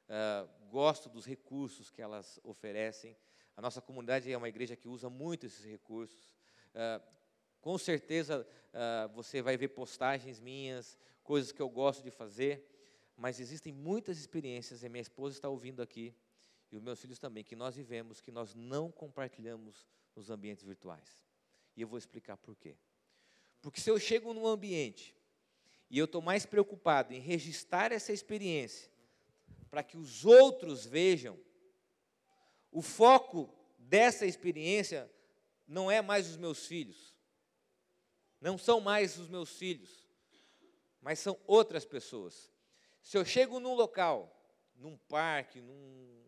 Uh, 0.08 0.50
gosto 0.70 1.08
dos 1.08 1.26
recursos 1.26 1.90
que 1.90 2.02
elas 2.02 2.40
oferecem. 2.44 3.16
A 3.56 3.62
nossa 3.62 3.82
comunidade 3.82 4.32
é 4.32 4.38
uma 4.38 4.50
igreja 4.50 4.76
que 4.76 4.88
usa 4.88 5.10
muito 5.10 5.46
esses 5.46 5.64
recursos. 5.64 6.34
Uh, 6.74 7.02
com 7.62 7.78
certeza 7.78 8.46
uh, 8.74 9.14
você 9.14 9.42
vai 9.42 9.56
ver 9.56 9.70
postagens 9.70 10.40
minhas, 10.40 10.98
coisas 11.24 11.52
que 11.52 11.62
eu 11.62 11.70
gosto 11.70 12.04
de 12.04 12.12
fazer, 12.12 12.68
mas 13.16 13.40
existem 13.40 13.72
muitas 13.72 14.18
experiências, 14.18 14.84
e 14.84 14.90
minha 14.90 15.02
esposa 15.02 15.38
está 15.38 15.48
ouvindo 15.48 15.82
aqui, 15.82 16.14
e 16.72 16.76
os 16.76 16.82
meus 16.82 17.00
filhos 17.00 17.20
também, 17.20 17.44
que 17.44 17.56
nós 17.56 17.76
vivemos, 17.76 18.20
que 18.20 18.32
nós 18.32 18.56
não 18.56 18.92
compartilhamos 18.92 19.88
nos 20.16 20.30
ambientes 20.30 20.64
virtuais. 20.64 21.24
E 21.76 21.82
eu 21.82 21.88
vou 21.88 21.98
explicar 21.98 22.38
por 22.38 22.56
quê. 22.56 22.76
Porque 23.62 23.80
se 23.80 23.90
eu 23.90 24.00
chego 24.00 24.34
num 24.34 24.46
ambiente 24.46 25.16
e 25.90 25.98
eu 25.98 26.06
estou 26.06 26.22
mais 26.22 26.46
preocupado 26.46 27.14
em 27.14 27.20
registrar 27.20 27.92
essa 27.92 28.12
experiência 28.12 28.92
para 29.70 29.82
que 29.84 29.98
os 29.98 30.26
outros 30.26 30.86
vejam, 30.86 31.40
o 32.72 32.82
foco 32.82 33.54
dessa 33.78 34.26
experiência 34.26 35.12
não 35.68 35.90
é 35.90 36.02
mais 36.02 36.30
os 36.30 36.38
meus 36.38 36.68
filhos, 36.68 37.16
não 38.40 38.58
são 38.58 38.82
mais 38.82 39.18
os 39.18 39.28
meus 39.28 39.58
filhos, 39.58 40.08
mas 41.02 41.20
são 41.20 41.40
outras 41.48 41.86
pessoas. 41.86 42.52
Se 43.02 43.18
eu 43.18 43.26
chego 43.26 43.60
num 43.60 43.74
local, 43.74 44.34
num 44.76 44.98
parque, 44.98 45.62
num, 45.62 46.24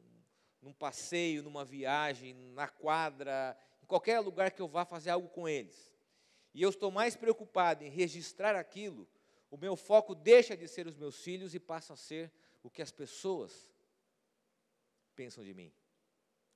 num 0.61 0.73
passeio, 0.73 1.43
numa 1.43 1.65
viagem, 1.65 2.33
na 2.33 2.67
quadra, 2.67 3.57
em 3.85 3.87
qualquer 3.87 4.19
lugar 4.19 4.49
que 4.49 4.63
eu 4.63 4.67
vá 4.67 4.83
fazer 4.83 5.11
algo 5.11 5.29
com 5.29 5.47
eles, 5.47 5.93
e 6.55 6.61
eu 6.63 6.71
estou 6.71 6.89
mais 6.89 7.15
preocupado 7.15 7.83
em 7.83 7.87
registrar 7.87 8.55
aquilo, 8.55 9.07
o 9.51 9.57
meu 9.57 9.75
foco 9.75 10.15
deixa 10.15 10.57
de 10.57 10.67
ser 10.67 10.87
os 10.87 10.95
meus 10.95 11.19
filhos 11.19 11.53
e 11.53 11.59
passa 11.59 11.93
a 11.93 11.95
ser 11.95 12.31
o 12.63 12.69
que 12.69 12.81
as 12.81 12.91
pessoas 12.91 13.69
pensam 15.15 15.43
de 15.43 15.53
mim 15.53 15.71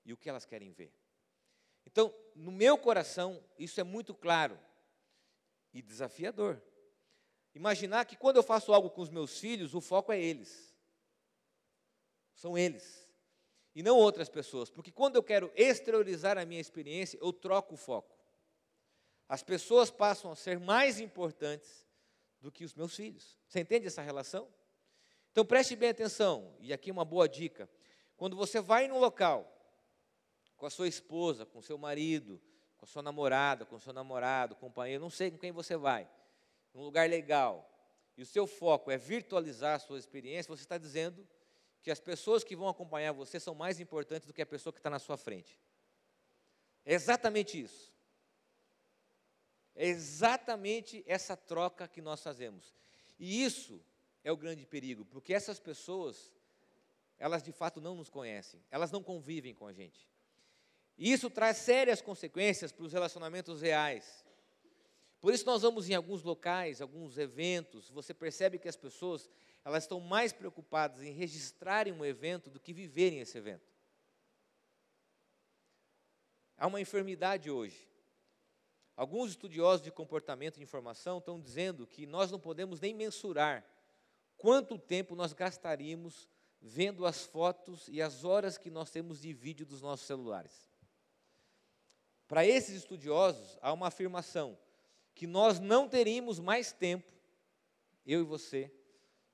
e 0.03 0.11
o 0.11 0.17
que 0.17 0.27
elas 0.27 0.43
querem 0.43 0.71
ver. 0.71 0.91
Então, 1.85 2.11
no 2.33 2.51
meu 2.51 2.79
coração, 2.79 3.43
isso 3.59 3.79
é 3.79 3.83
muito 3.83 4.15
claro 4.15 4.59
e 5.71 5.83
desafiador. 5.83 6.59
Imaginar 7.53 8.05
que 8.05 8.17
quando 8.17 8.37
eu 8.37 8.43
faço 8.43 8.73
algo 8.73 8.89
com 8.89 9.01
os 9.01 9.09
meus 9.11 9.39
filhos, 9.39 9.75
o 9.75 9.81
foco 9.81 10.11
é 10.11 10.19
eles. 10.19 10.75
São 12.33 12.57
eles. 12.57 13.07
E 13.75 13.83
não 13.83 13.97
outras 13.97 14.29
pessoas. 14.29 14.69
Porque 14.69 14.91
quando 14.91 15.15
eu 15.15 15.23
quero 15.23 15.51
exteriorizar 15.55 16.37
a 16.37 16.45
minha 16.45 16.61
experiência, 16.61 17.17
eu 17.21 17.31
troco 17.31 17.75
o 17.75 17.77
foco. 17.77 18.17
As 19.27 19.43
pessoas 19.43 19.91
passam 19.91 20.31
a 20.31 20.35
ser 20.35 20.59
mais 20.59 20.99
importantes 20.99 21.87
do 22.41 22.51
que 22.51 22.65
os 22.65 22.73
meus 22.73 22.95
filhos. 22.95 23.37
Você 23.47 23.59
entende 23.59 23.87
essa 23.87 24.01
relação? 24.01 24.47
Então 25.31 25.45
preste 25.45 25.75
bem 25.75 25.89
atenção, 25.89 26.55
e 26.59 26.73
aqui 26.73 26.89
uma 26.89 27.05
boa 27.05 27.29
dica. 27.29 27.69
Quando 28.17 28.35
você 28.35 28.59
vai 28.59 28.87
num 28.87 28.97
local 28.97 29.55
com 30.57 30.65
a 30.65 30.69
sua 30.69 30.87
esposa, 30.87 31.45
com 31.45 31.59
o 31.59 31.63
seu 31.63 31.77
marido, 31.77 32.41
com 32.77 32.85
a 32.85 32.87
sua 32.87 33.01
namorada, 33.01 33.65
com 33.65 33.75
o 33.75 33.79
seu 33.79 33.93
namorado, 33.93 34.55
companheiro, 34.55 35.01
não 35.01 35.09
sei 35.09 35.29
com 35.29 35.37
quem 35.37 35.51
você 35.51 35.77
vai, 35.77 36.09
num 36.73 36.83
lugar 36.83 37.07
legal, 37.07 37.69
e 38.17 38.21
o 38.21 38.25
seu 38.25 38.47
foco 38.47 38.89
é 38.91 38.97
virtualizar 38.97 39.75
a 39.75 39.79
sua 39.79 39.99
experiência, 39.99 40.53
você 40.53 40.63
está 40.63 40.77
dizendo 40.77 41.25
que 41.81 41.91
as 41.91 41.99
pessoas 41.99 42.43
que 42.43 42.55
vão 42.55 42.67
acompanhar 42.67 43.11
você 43.13 43.39
são 43.39 43.55
mais 43.55 43.79
importantes 43.79 44.27
do 44.27 44.33
que 44.33 44.41
a 44.41 44.45
pessoa 44.45 44.73
que 44.73 44.79
está 44.79 44.89
na 44.89 44.99
sua 44.99 45.17
frente. 45.17 45.59
É 46.85 46.93
exatamente 46.93 47.61
isso. 47.61 47.93
É 49.75 49.87
exatamente 49.87 51.03
essa 51.07 51.37
troca 51.37 51.87
que 51.87 52.01
nós 52.01 52.21
fazemos. 52.21 52.75
E 53.17 53.43
isso 53.43 53.81
é 54.23 54.31
o 54.31 54.37
grande 54.37 54.65
perigo, 54.65 55.05
porque 55.05 55.33
essas 55.33 55.59
pessoas, 55.59 56.33
elas 57.17 57.41
de 57.41 57.51
fato 57.51 57.79
não 57.79 57.95
nos 57.95 58.09
conhecem, 58.09 58.61
elas 58.69 58.91
não 58.91 59.01
convivem 59.01 59.53
com 59.53 59.65
a 59.65 59.73
gente. 59.73 60.09
E 60.97 61.11
isso 61.11 61.29
traz 61.29 61.57
sérias 61.57 62.01
consequências 62.01 62.73
para 62.73 62.85
os 62.85 62.91
relacionamentos 62.91 63.61
reais. 63.61 64.25
Por 65.21 65.33
isso 65.33 65.45
nós 65.45 65.61
vamos 65.61 65.89
em 65.89 65.95
alguns 65.95 66.23
locais, 66.23 66.81
alguns 66.81 67.17
eventos, 67.17 67.89
você 67.89 68.13
percebe 68.13 68.59
que 68.59 68.67
as 68.67 68.75
pessoas, 68.75 69.29
elas 69.63 69.83
estão 69.83 69.99
mais 69.99 70.31
preocupadas 70.31 71.01
em 71.03 71.11
registrarem 71.11 71.93
um 71.93 72.05
evento 72.05 72.49
do 72.49 72.59
que 72.59 72.73
viverem 72.73 73.19
esse 73.19 73.37
evento. 73.37 73.69
Há 76.57 76.67
uma 76.67 76.81
enfermidade 76.81 77.49
hoje. 77.49 77.87
Alguns 78.95 79.31
estudiosos 79.31 79.81
de 79.81 79.91
comportamento 79.91 80.57
e 80.59 80.63
informação 80.63 81.19
estão 81.19 81.39
dizendo 81.39 81.87
que 81.87 82.05
nós 82.05 82.31
não 82.31 82.39
podemos 82.39 82.81
nem 82.81 82.93
mensurar 82.93 83.65
quanto 84.37 84.77
tempo 84.77 85.15
nós 85.15 85.31
gastaríamos 85.31 86.27
vendo 86.61 87.05
as 87.05 87.25
fotos 87.25 87.87
e 87.87 88.01
as 88.01 88.25
horas 88.25 88.57
que 88.57 88.69
nós 88.69 88.91
temos 88.91 89.21
de 89.21 89.31
vídeo 89.31 89.65
dos 89.65 89.81
nossos 89.81 90.05
celulares. 90.05 90.67
Para 92.27 92.45
esses 92.45 92.75
estudiosos, 92.75 93.57
há 93.61 93.71
uma 93.71 93.87
afirmação 93.87 94.57
que 95.15 95.25
nós 95.25 95.59
não 95.59 95.87
teríamos 95.87 96.39
mais 96.39 96.71
tempo, 96.71 97.11
eu 98.05 98.21
e 98.21 98.23
você, 98.23 98.71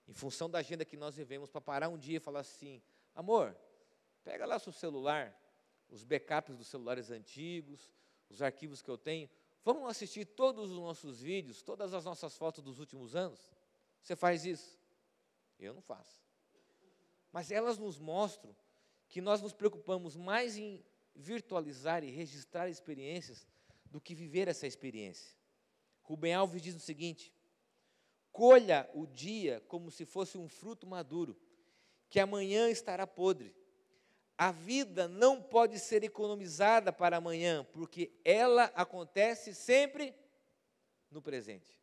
em 0.08 0.14
função 0.14 0.50
da 0.50 0.60
agenda 0.60 0.86
que 0.86 0.98
nós 0.98 1.16
vivemos, 1.16 1.50
para 1.50 1.62
parar 1.62 1.90
um 1.90 1.98
dia 1.98 2.18
e 2.18 2.20
falar 2.20 2.42
assim: 2.42 2.82
amor, 3.14 3.56
pega 4.24 4.46
lá 4.46 4.60
seu 4.60 4.72
celular, 4.72 5.36
os 5.90 6.04
backups 6.04 6.58
dos 6.58 6.68
celulares 6.68 7.12
antigos, 7.12 7.94
os 8.30 8.42
arquivos 8.42 8.82
que 8.82 8.90
eu 8.90 8.98
tenho, 8.98 9.30
vamos 9.64 9.90
assistir 9.90 10.26
todos 10.26 10.72
os 10.72 10.78
nossos 10.78 11.22
vídeos, 11.22 11.62
todas 11.62 11.94
as 11.94 12.06
nossas 12.06 12.36
fotos 12.38 12.64
dos 12.64 12.80
últimos 12.80 13.16
anos? 13.16 13.52
Você 14.02 14.16
faz 14.16 14.46
isso? 14.46 14.80
Eu 15.60 15.74
não 15.74 15.82
faço. 15.82 16.24
Mas 17.32 17.52
elas 17.52 17.78
nos 17.78 18.00
mostram 18.00 18.56
que 19.10 19.22
nós 19.22 19.42
nos 19.42 19.54
preocupamos 19.54 20.16
mais 20.16 20.58
em 20.58 20.84
virtualizar 21.16 22.04
e 22.04 22.12
registrar 22.12 22.70
experiências 22.70 23.48
do 23.86 24.02
que 24.02 24.14
viver 24.14 24.48
essa 24.48 24.68
experiência. 24.68 25.36
Rubem 26.02 26.34
Alves 26.34 26.62
diz 26.62 26.76
o 26.76 26.80
seguinte: 26.80 27.34
colha 28.36 28.90
o 28.94 29.08
dia 29.08 29.64
como 29.70 29.90
se 29.90 30.06
fosse 30.06 30.38
um 30.38 30.50
fruto 30.50 30.86
maduro, 30.86 31.40
que 32.10 32.20
amanhã 32.20 32.70
estará 32.70 33.08
podre. 33.08 33.56
A 34.38 34.52
vida 34.52 35.08
não 35.08 35.42
pode 35.42 35.80
ser 35.80 36.04
economizada 36.04 36.92
para 36.92 37.16
amanhã, 37.16 37.66
porque 37.72 38.12
ela 38.26 38.66
acontece 38.76 39.56
sempre 39.56 40.14
no 41.10 41.22
presente. 41.22 41.80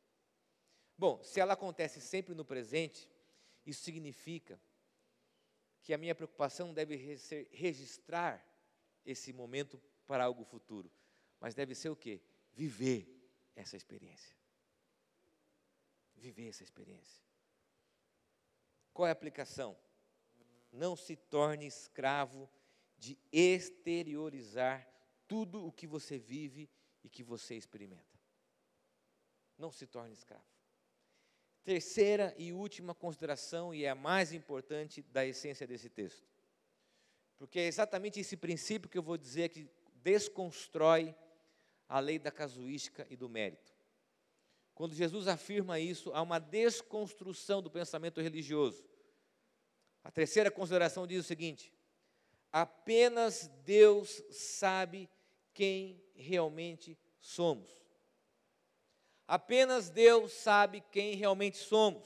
Bom, 0.99 1.23
se 1.25 1.41
ela 1.41 1.55
acontece 1.55 2.03
sempre 2.03 2.35
no 2.35 2.45
presente, 2.45 3.09
isso 3.65 3.83
significa 3.83 4.61
que 5.81 5.95
a 5.95 5.99
minha 5.99 6.15
preocupação 6.15 6.75
deve 6.75 7.17
ser 7.17 7.49
registrar 7.51 8.47
esse 9.07 9.33
momento 9.33 9.81
para 10.07 10.25
algo 10.25 10.45
futuro, 10.45 10.93
mas 11.41 11.55
deve 11.55 11.75
ser 11.75 11.89
o 11.89 11.97
quê? 11.97 12.21
Viver 12.53 13.09
essa 13.57 13.75
experiência. 13.75 14.42
Viver 16.23 16.51
essa 16.51 16.63
experiência. 16.63 17.21
Qual 18.95 19.09
é 19.09 19.11
a 19.11 19.13
aplicação? 19.13 19.77
Não 20.71 20.95
se 20.95 21.17
torne 21.17 21.67
escravo 21.67 22.49
de 22.97 23.19
exteriorizar 23.33 24.89
tudo 25.27 25.67
o 25.67 25.73
que 25.73 25.85
você 25.85 26.21
vive 26.21 26.71
e 27.03 27.09
que 27.09 27.25
você 27.25 27.57
experimenta. 27.57 28.21
Não 29.59 29.73
se 29.73 29.85
torne 29.85 30.15
escravo. 30.15 30.47
Terceira 31.65 32.33
e 32.39 32.53
última 32.53 32.95
consideração, 32.95 33.75
e 33.75 33.85
é 33.85 33.91
a 33.91 33.95
mais 33.97 34.33
importante 34.33 35.03
da 35.03 35.27
essência 35.27 35.67
desse 35.67 35.91
texto. 35.91 36.25
Porque 37.37 37.59
é 37.59 37.67
exatamente 37.67 38.21
esse 38.21 38.37
princípio 38.37 38.89
que 38.89 38.97
eu 38.97 39.03
vou 39.03 39.17
dizer 39.17 39.49
que 39.49 39.69
desconstrói 39.95 41.13
a 41.89 41.99
lei 41.99 42.17
da 42.17 42.31
casuística 42.31 43.05
e 43.11 43.17
do 43.17 43.29
mérito. 43.29 43.72
Quando 44.75 44.95
Jesus 44.95 45.29
afirma 45.29 45.79
isso, 45.79 46.11
há 46.15 46.23
uma 46.23 46.39
desconstrução 46.39 47.63
do 47.63 47.71
pensamento 47.71 48.21
religioso. 48.21 48.85
A 50.03 50.11
terceira 50.11 50.51
consideração 50.51 51.07
diz 51.07 51.25
o 51.25 51.27
seguinte: 51.27 51.73
apenas 52.51 53.49
Deus 53.65 54.23
sabe 54.31 55.09
quem 55.55 56.03
realmente 56.15 56.99
somos. 57.21 57.71
Apenas 59.27 59.89
Deus 59.89 60.33
sabe 60.33 60.83
quem 60.91 61.15
realmente 61.15 61.57
somos. 61.57 62.05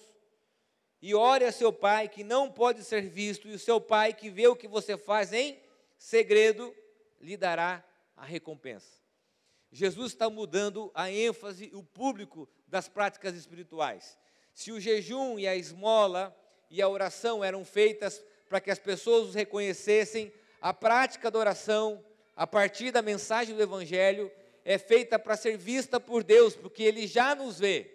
E 1.01 1.15
ore 1.15 1.45
a 1.45 1.53
seu 1.53 1.73
pai 1.73 2.09
que 2.09 2.25
não 2.25 2.51
pode 2.51 2.83
ser 2.85 3.03
visto, 3.03 3.49
e 3.49 3.53
o 3.53 3.59
seu 3.59 3.81
pai 3.81 4.13
que 4.13 4.31
vê 4.31 4.47
o 4.49 4.57
que 4.57 4.69
você 4.69 4.97
faz 4.97 5.33
em 5.33 5.61
segredo, 5.99 6.75
lhe 7.21 7.37
dará 7.37 7.85
a 8.17 8.25
recompensa. 8.25 9.06
Jesus 9.73 10.13
está 10.13 10.31
mudando 10.31 10.91
a 10.95 11.11
ênfase, 11.11 11.71
o 11.75 11.83
público 11.83 12.49
das 12.67 12.89
práticas 12.89 13.35
espirituais. 13.35 14.19
Se 14.55 14.73
o 14.73 14.81
jejum 14.81 15.39
e 15.39 15.47
a 15.47 15.55
esmola 15.55 16.35
e 16.71 16.81
a 16.81 16.89
oração 16.89 17.45
eram 17.45 17.65
feitas 17.65 18.25
para 18.49 18.61
que 18.61 18.71
as 18.71 18.79
pessoas 18.79 19.29
os 19.29 19.35
reconhecessem, 19.35 20.33
a 20.61 20.73
prática 20.73 21.31
da 21.31 21.39
oração, 21.39 22.05
a 22.35 22.47
partir 22.47 22.91
da 22.91 23.03
mensagem 23.03 23.55
do 23.55 23.63
Evangelho, 23.63 24.31
é 24.65 24.79
feita 24.79 25.19
para 25.19 25.37
ser 25.37 25.57
vista 25.57 26.01
por 26.01 26.25
Deus, 26.25 26.57
porque 26.57 26.83
Ele 26.83 27.07
já 27.07 27.35
nos 27.35 27.59
vê. 27.59 27.93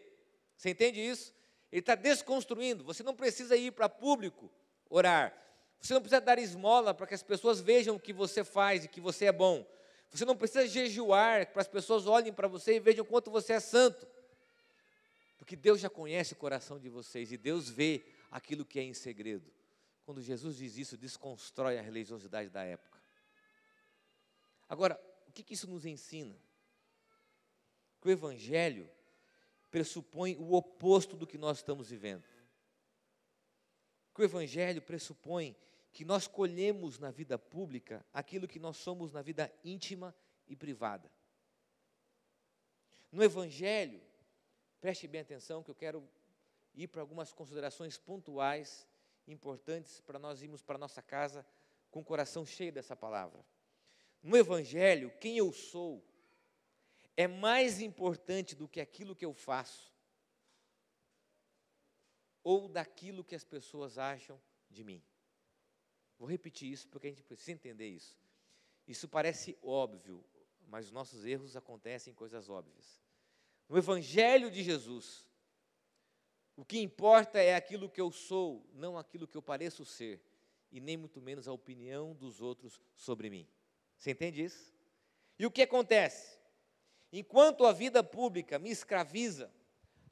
Você 0.55 0.69
entende 0.69 0.99
isso? 0.99 1.33
Ele 1.71 1.79
está 1.79 1.95
desconstruindo. 1.95 2.83
Você 2.83 3.01
não 3.03 3.15
precisa 3.15 3.55
ir 3.55 3.71
para 3.71 3.89
público 3.89 4.51
orar. 4.89 5.35
Você 5.79 5.93
não 5.93 6.01
precisa 6.01 6.21
dar 6.21 6.37
esmola 6.37 6.93
para 6.93 7.07
que 7.07 7.15
as 7.15 7.23
pessoas 7.23 7.59
vejam 7.59 7.95
o 7.95 7.99
que 7.99 8.13
você 8.13 8.43
faz 8.43 8.85
e 8.85 8.87
que 8.87 9.01
você 9.01 9.25
é 9.25 9.31
bom. 9.31 9.65
Você 10.11 10.25
não 10.25 10.35
precisa 10.35 10.67
jejuar 10.67 11.51
para 11.51 11.61
as 11.61 11.67
pessoas 11.67 12.05
olhem 12.05 12.33
para 12.33 12.47
você 12.47 12.75
e 12.75 12.79
vejam 12.79 13.05
quanto 13.05 13.31
você 13.31 13.53
é 13.53 13.59
santo. 13.59 14.05
Porque 15.37 15.55
Deus 15.55 15.79
já 15.79 15.89
conhece 15.89 16.33
o 16.33 16.35
coração 16.35 16.79
de 16.79 16.89
vocês 16.89 17.31
e 17.31 17.37
Deus 17.37 17.69
vê 17.69 18.05
aquilo 18.29 18.65
que 18.65 18.79
é 18.79 18.83
em 18.83 18.93
segredo. 18.93 19.51
Quando 20.05 20.21
Jesus 20.21 20.57
diz 20.57 20.77
isso, 20.77 20.97
desconstrói 20.97 21.79
a 21.79 21.81
religiosidade 21.81 22.49
da 22.49 22.63
época. 22.63 23.01
Agora, 24.67 25.01
o 25.27 25.31
que, 25.31 25.43
que 25.43 25.53
isso 25.53 25.67
nos 25.67 25.85
ensina? 25.85 26.37
que 28.01 28.07
o 28.07 28.11
Evangelho 28.11 28.89
pressupõe 29.69 30.35
o 30.37 30.53
oposto 30.53 31.15
do 31.15 31.27
que 31.27 31.37
nós 31.37 31.59
estamos 31.59 31.89
vivendo. 31.89 32.23
Que 34.13 34.21
o 34.21 34.25
Evangelho 34.25 34.81
pressupõe 34.81 35.55
que 35.91 36.05
nós 36.05 36.27
colhemos 36.27 36.97
na 36.97 37.11
vida 37.11 37.37
pública 37.37 38.05
aquilo 38.13 38.47
que 38.47 38.59
nós 38.59 38.77
somos 38.77 39.11
na 39.11 39.21
vida 39.21 39.53
íntima 39.63 40.15
e 40.47 40.55
privada. 40.55 41.11
No 43.11 43.23
Evangelho, 43.23 44.01
preste 44.79 45.07
bem 45.07 45.21
atenção 45.21 45.61
que 45.61 45.69
eu 45.69 45.75
quero 45.75 46.07
ir 46.73 46.87
para 46.87 47.01
algumas 47.01 47.33
considerações 47.33 47.97
pontuais, 47.97 48.87
importantes 49.27 49.99
para 50.01 50.17
nós 50.17 50.41
irmos 50.41 50.63
para 50.63 50.77
nossa 50.77 51.01
casa 51.01 51.45
com 51.89 51.99
o 51.99 52.05
coração 52.05 52.45
cheio 52.45 52.71
dessa 52.71 52.95
palavra. 52.95 53.45
No 54.23 54.37
Evangelho, 54.37 55.11
quem 55.19 55.37
eu 55.37 55.51
sou 55.51 56.03
é 57.17 57.27
mais 57.27 57.81
importante 57.81 58.55
do 58.55 58.67
que 58.67 58.79
aquilo 58.79 59.15
que 59.15 59.25
eu 59.25 59.33
faço. 59.33 59.91
ou 62.43 62.67
daquilo 62.67 63.23
que 63.23 63.35
as 63.35 63.43
pessoas 63.43 63.99
acham 63.99 64.41
de 64.67 64.83
mim. 64.83 65.03
Vou 66.21 66.29
repetir 66.29 66.71
isso 66.71 66.87
porque 66.87 67.07
a 67.07 67.09
gente 67.09 67.23
precisa 67.23 67.51
entender 67.51 67.87
isso. 67.87 68.15
Isso 68.87 69.07
parece 69.07 69.57
óbvio, 69.59 70.23
mas 70.67 70.85
os 70.85 70.91
nossos 70.91 71.25
erros 71.25 71.55
acontecem 71.55 72.11
em 72.11 72.15
coisas 72.15 72.47
óbvias. 72.47 73.01
No 73.67 73.75
Evangelho 73.75 74.51
de 74.51 74.61
Jesus, 74.61 75.25
o 76.55 76.63
que 76.63 76.79
importa 76.79 77.39
é 77.39 77.55
aquilo 77.55 77.89
que 77.89 77.99
eu 77.99 78.11
sou, 78.11 78.63
não 78.71 78.99
aquilo 78.99 79.27
que 79.27 79.35
eu 79.35 79.41
pareço 79.41 79.83
ser, 79.83 80.21
e 80.71 80.79
nem 80.79 80.95
muito 80.95 81.19
menos 81.19 81.47
a 81.47 81.53
opinião 81.53 82.13
dos 82.13 82.39
outros 82.39 82.79
sobre 82.93 83.27
mim. 83.27 83.47
Você 83.97 84.11
entende 84.11 84.43
isso? 84.43 84.75
E 85.39 85.45
o 85.47 85.49
que 85.49 85.63
acontece? 85.63 86.37
Enquanto 87.11 87.65
a 87.65 87.73
vida 87.73 88.03
pública 88.03 88.59
me 88.59 88.69
escraviza, 88.69 89.51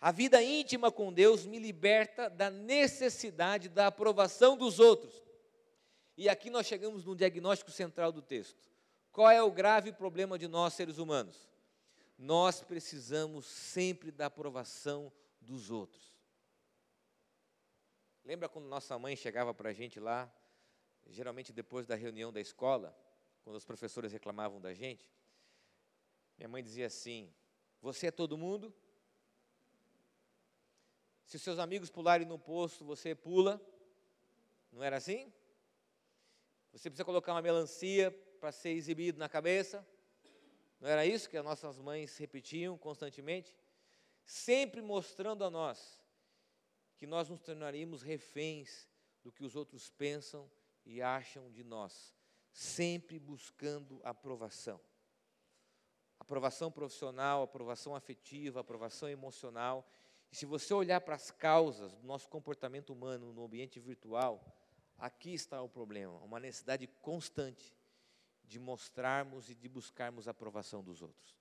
a 0.02 0.12
vida 0.12 0.42
íntima 0.42 0.92
com 0.92 1.14
Deus 1.14 1.46
me 1.46 1.60
liberta 1.60 2.32
da 2.32 2.50
necessidade 2.50 3.70
da 3.70 3.86
aprovação 3.86 4.58
dos 4.58 4.80
outros. 4.80 5.29
E 6.20 6.28
aqui 6.28 6.50
nós 6.50 6.68
chegamos 6.68 7.06
no 7.06 7.16
diagnóstico 7.16 7.72
central 7.72 8.12
do 8.12 8.22
texto. 8.22 8.70
Qual 9.10 9.32
é 9.32 9.42
o 9.42 9.50
grave 9.50 9.94
problema 9.94 10.38
de 10.38 10.50
nós 10.50 10.74
seres 10.74 10.98
humanos? 10.98 11.50
Nós 12.18 12.62
precisamos 12.62 13.46
sempre 13.46 14.12
da 14.12 14.26
aprovação 14.26 15.14
dos 15.40 15.72
outros. 15.72 16.14
Lembra 18.26 18.50
quando 18.50 18.66
nossa 18.66 19.00
mãe 19.00 19.16
chegava 19.16 19.54
para 19.54 19.70
a 19.70 19.74
gente 19.74 19.98
lá, 19.98 20.30
geralmente 21.08 21.54
depois 21.54 21.88
da 21.88 21.96
reunião 21.96 22.34
da 22.34 22.42
escola, 22.42 22.94
quando 23.46 23.56
os 23.56 23.64
professores 23.64 24.12
reclamavam 24.12 24.60
da 24.60 24.74
gente? 24.74 25.10
Minha 26.38 26.50
mãe 26.50 26.62
dizia 26.62 26.88
assim: 26.88 27.34
Você 27.82 28.08
é 28.08 28.12
todo 28.12 28.38
mundo? 28.38 28.76
Se 31.24 31.38
os 31.38 31.42
seus 31.42 31.60
amigos 31.60 31.90
pularem 31.90 32.28
no 32.28 32.38
poço, 32.38 32.84
você 32.84 33.16
pula. 33.16 33.62
Não 34.70 34.84
era 34.84 34.98
assim? 34.98 35.32
Você 36.72 36.90
precisa 36.90 37.06
colocar 37.06 37.34
uma 37.34 37.42
melancia 37.42 38.12
para 38.40 38.52
ser 38.52 38.70
exibido 38.72 39.18
na 39.20 39.28
cabeça. 39.28 39.86
Não 40.80 40.88
era 40.88 41.06
isso 41.06 41.30
que 41.30 41.38
as 41.38 41.44
nossas 41.44 41.78
mães 41.78 42.18
repetiam 42.18 42.78
constantemente? 42.78 43.54
Sempre 44.24 44.82
mostrando 44.82 45.44
a 45.44 45.50
nós 45.50 46.02
que 46.98 47.08
nós 47.08 47.30
nos 47.30 47.42
tornaríamos 47.42 48.02
reféns 48.02 48.88
do 49.24 49.32
que 49.32 49.44
os 49.44 49.56
outros 49.56 49.90
pensam 49.90 50.50
e 50.86 51.02
acham 51.02 51.50
de 51.52 51.64
nós, 51.64 52.16
sempre 52.52 53.18
buscando 53.18 54.00
aprovação. 54.04 54.80
Aprovação 56.20 56.72
profissional, 56.72 57.44
aprovação 57.44 57.96
afetiva, 57.96 58.60
aprovação 58.60 59.10
emocional 59.10 59.90
e 60.32 60.36
se 60.36 60.46
você 60.46 60.74
olhar 60.74 61.02
para 61.02 61.16
as 61.16 61.32
causas 61.32 61.94
do 61.96 62.06
nosso 62.06 62.28
comportamento 62.30 62.92
humano 62.92 63.34
no 63.34 63.44
ambiente 63.44 63.80
virtual, 63.80 64.44
aqui 65.00 65.34
está 65.34 65.62
o 65.62 65.70
problema, 65.70 66.18
uma 66.20 66.40
necessidade 66.40 66.86
constante 67.02 67.76
de 68.44 68.60
mostrarmos 68.60 69.50
e 69.50 69.56
de 69.56 69.70
buscarmos 69.70 70.28
a 70.28 70.32
aprovação 70.32 70.84
dos 70.84 71.02
outros. 71.02 71.38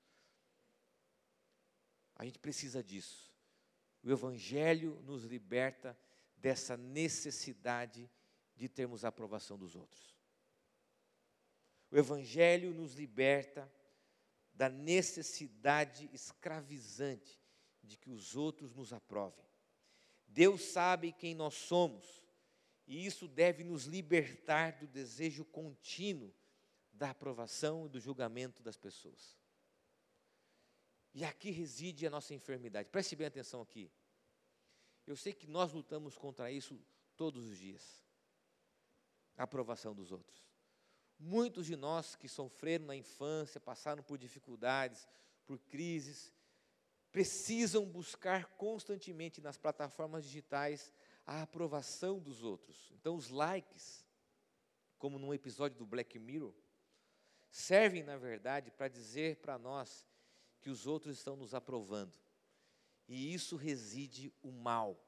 A 2.15 2.25
gente 2.25 2.39
precisa 2.39 2.83
disso. 2.83 3.33
O 4.03 4.11
Evangelho 4.11 5.01
nos 5.05 5.25
liberta 5.25 5.99
dessa 6.37 6.77
necessidade 6.77 8.11
de 8.55 8.69
termos 8.69 9.05
a 9.05 9.09
aprovação 9.09 9.59
dos 9.59 9.75
outros. 9.75 10.17
O 11.91 11.97
Evangelho 11.97 12.75
nos 12.75 12.95
liberta 12.95 13.73
da 14.53 14.69
necessidade 14.69 16.11
escravizante 16.13 17.41
de 17.83 17.97
que 17.97 18.11
os 18.11 18.37
outros 18.37 18.75
nos 18.75 18.93
aprovem. 18.93 19.47
Deus 20.27 20.63
sabe 20.63 21.13
quem 21.13 21.35
nós 21.35 21.55
somos, 21.55 22.28
e 22.89 23.05
isso 23.05 23.29
deve 23.29 23.63
nos 23.63 23.85
libertar 23.85 24.79
do 24.79 24.87
desejo 24.87 25.45
contínuo 25.45 26.35
da 26.91 27.11
aprovação 27.11 27.85
e 27.85 27.89
do 27.91 28.01
julgamento 28.01 28.63
das 28.63 28.79
pessoas. 28.79 29.37
E 31.13 31.23
aqui 31.23 31.51
reside 31.51 32.07
a 32.07 32.11
nossa 32.11 32.33
enfermidade. 32.33 32.89
Preste 32.89 33.15
bem 33.15 33.27
atenção 33.27 33.61
aqui. 33.61 33.93
Eu 35.07 35.17
sei 35.17 35.35
que 35.35 35.47
nós 35.47 35.71
lutamos 35.75 36.17
contra 36.17 36.51
isso 36.51 36.81
todos 37.15 37.45
os 37.47 37.59
dias. 37.59 38.03
A 39.37 39.43
aprovação 39.43 39.95
dos 39.95 40.11
outros. 40.11 40.43
Muitos 41.19 41.67
de 41.67 41.77
nós 41.77 42.17
que 42.17 42.29
sofreram 42.29 42.87
na 42.87 42.97
infância, 42.97 43.61
passaram 43.61 44.03
por 44.03 44.17
dificuldades, 44.17 45.07
por 45.45 45.59
crises, 45.59 46.33
precisam 47.13 47.85
buscar 47.85 48.47
constantemente 48.57 49.43
nas 49.43 49.59
plataformas 49.59 50.25
digitais 50.25 50.91
a 51.29 51.43
aprovação 51.43 52.19
dos 52.19 52.43
outros. 52.43 52.91
Então, 52.95 53.15
os 53.15 53.29
likes, 53.29 54.03
como 54.99 55.19
num 55.19 55.35
episódio 55.35 55.77
do 55.77 55.85
Black 55.85 56.19
Mirror, 56.19 56.55
servem, 57.51 58.03
na 58.03 58.17
verdade, 58.17 58.71
para 58.71 58.89
dizer 58.89 59.37
para 59.37 59.59
nós 59.59 60.07
que 60.63 60.71
os 60.71 60.87
outros 60.87 61.19
estão 61.19 61.37
nos 61.37 61.53
aprovando. 61.53 62.19
E 63.07 63.35
isso 63.35 63.57
reside 63.57 64.33
o 64.41 64.51
mal, 64.51 64.99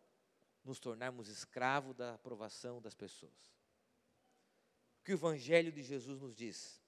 nos 0.63 0.79
tornarmos 0.79 1.27
escravos 1.29 1.97
da 1.97 2.13
aprovação 2.13 2.83
das 2.83 2.95
pessoas. 2.95 3.57
O 5.01 5.05
que 5.05 5.13
o 5.13 5.15
Evangelho 5.15 5.73
de 5.73 5.83
Jesus 5.83 6.21
nos 6.21 6.37
diz? 6.37 6.83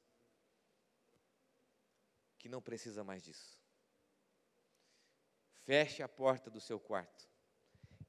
Que 2.39 2.51
não 2.51 2.61
precisa 2.61 3.03
mais 3.03 3.23
disso. 3.23 3.59
Feche 5.65 6.03
a 6.03 6.09
porta 6.09 6.51
do 6.51 6.61
seu 6.61 6.79
quarto. 6.79 7.32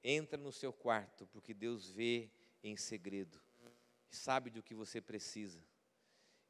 Entra 0.03 0.37
no 0.37 0.51
seu 0.51 0.73
quarto, 0.73 1.25
porque 1.27 1.53
Deus 1.53 1.89
vê 1.89 2.29
em 2.61 2.75
segredo. 2.75 3.39
Sabe 4.09 4.49
do 4.49 4.61
que 4.61 4.75
você 4.75 4.99
precisa. 4.99 5.63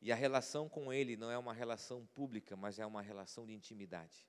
E 0.01 0.11
a 0.11 0.15
relação 0.15 0.67
com 0.67 0.91
Ele 0.91 1.15
não 1.15 1.29
é 1.29 1.37
uma 1.37 1.53
relação 1.53 2.05
pública, 2.07 2.55
mas 2.55 2.79
é 2.79 2.85
uma 2.85 3.01
relação 3.01 3.45
de 3.45 3.53
intimidade. 3.53 4.27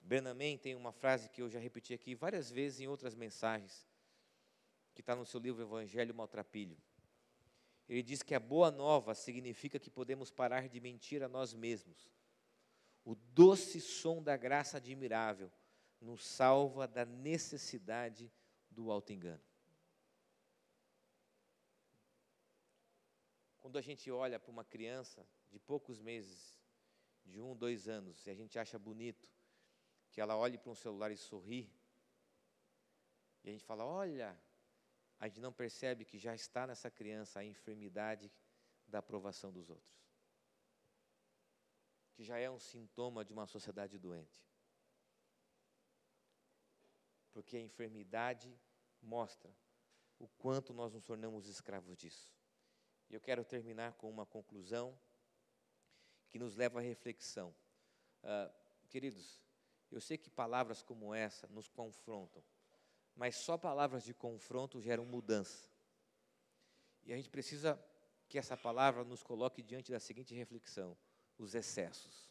Benamém 0.00 0.56
tem 0.56 0.74
uma 0.74 0.92
frase 0.92 1.28
que 1.28 1.42
eu 1.42 1.50
já 1.50 1.58
repeti 1.58 1.92
aqui 1.92 2.14
várias 2.14 2.50
vezes 2.50 2.80
em 2.80 2.88
outras 2.88 3.14
mensagens, 3.14 3.86
que 4.94 5.02
está 5.02 5.14
no 5.14 5.26
seu 5.26 5.38
livro 5.40 5.62
Evangelho 5.62 6.14
Maltrapilho. 6.14 6.76
Ele 7.88 8.02
diz 8.02 8.22
que 8.22 8.34
a 8.34 8.40
boa 8.40 8.70
nova 8.70 9.14
significa 9.14 9.78
que 9.78 9.90
podemos 9.90 10.30
parar 10.30 10.68
de 10.68 10.80
mentir 10.80 11.22
a 11.22 11.28
nós 11.28 11.52
mesmos 11.52 12.10
o 13.04 13.14
doce 13.14 13.80
som 13.80 14.22
da 14.22 14.36
graça 14.36 14.76
admirável 14.76 15.50
nos 16.00 16.24
salva 16.24 16.88
da 16.88 17.04
necessidade 17.04 18.32
do 18.70 18.90
auto-engano. 18.90 19.42
Quando 23.58 23.76
a 23.76 23.80
gente 23.80 24.10
olha 24.10 24.40
para 24.40 24.50
uma 24.50 24.64
criança 24.64 25.26
de 25.50 25.58
poucos 25.58 26.00
meses, 26.00 26.56
de 27.24 27.40
um, 27.40 27.54
dois 27.54 27.88
anos, 27.88 28.26
e 28.26 28.30
a 28.30 28.34
gente 28.34 28.58
acha 28.58 28.78
bonito 28.78 29.30
que 30.10 30.20
ela 30.20 30.36
olhe 30.36 30.56
para 30.56 30.70
um 30.70 30.74
celular 30.74 31.10
e 31.10 31.16
sorri, 31.16 31.70
e 33.44 33.50
a 33.50 33.52
gente 33.52 33.64
fala: 33.64 33.84
olha, 33.84 34.36
a 35.18 35.28
gente 35.28 35.40
não 35.40 35.52
percebe 35.52 36.04
que 36.04 36.18
já 36.18 36.34
está 36.34 36.66
nessa 36.66 36.90
criança 36.90 37.40
a 37.40 37.44
enfermidade 37.44 38.32
da 38.88 38.98
aprovação 38.98 39.52
dos 39.52 39.68
outros 39.68 40.00
que 42.20 42.24
já 42.24 42.38
é 42.38 42.50
um 42.50 42.58
sintoma 42.58 43.24
de 43.24 43.32
uma 43.32 43.46
sociedade 43.46 43.98
doente. 43.98 44.44
Porque 47.32 47.56
a 47.56 47.60
enfermidade 47.60 48.52
mostra 49.02 49.50
o 50.18 50.28
quanto 50.28 50.72
nós 50.74 50.92
nos 50.92 51.04
tornamos 51.04 51.46
escravos 51.46 51.96
disso. 51.96 52.32
E 53.08 53.14
eu 53.14 53.20
quero 53.20 53.44
terminar 53.44 53.94
com 53.94 54.08
uma 54.08 54.26
conclusão 54.26 54.96
que 56.28 56.38
nos 56.38 56.54
leva 56.54 56.78
à 56.78 56.82
reflexão. 56.82 57.54
Uh, 58.22 58.52
queridos, 58.88 59.42
eu 59.90 60.00
sei 60.00 60.16
que 60.16 60.30
palavras 60.30 60.82
como 60.82 61.12
essa 61.14 61.48
nos 61.48 61.68
confrontam, 61.68 62.42
mas 63.16 63.36
só 63.36 63.58
palavras 63.58 64.04
de 64.04 64.14
confronto 64.14 64.80
geram 64.80 65.04
mudança. 65.04 65.68
E 67.02 67.12
a 67.12 67.16
gente 67.16 67.30
precisa 67.30 67.82
que 68.28 68.38
essa 68.38 68.56
palavra 68.56 69.02
nos 69.02 69.22
coloque 69.22 69.62
diante 69.62 69.90
da 69.90 69.98
seguinte 69.98 70.34
reflexão: 70.34 70.96
os 71.36 71.54
excessos. 71.54 72.30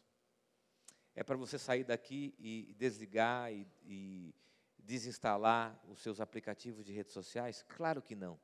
É 1.14 1.22
para 1.22 1.36
você 1.36 1.58
sair 1.58 1.84
daqui 1.84 2.34
e 2.38 2.72
desligar 2.78 3.52
e, 3.52 3.66
e 3.82 4.34
desinstalar 4.80 5.78
os 5.88 6.00
seus 6.00 6.20
aplicativos 6.20 6.84
de 6.84 6.92
redes 6.92 7.12
sociais? 7.12 7.64
Claro 7.68 8.02
que 8.02 8.14
não. 8.14 8.38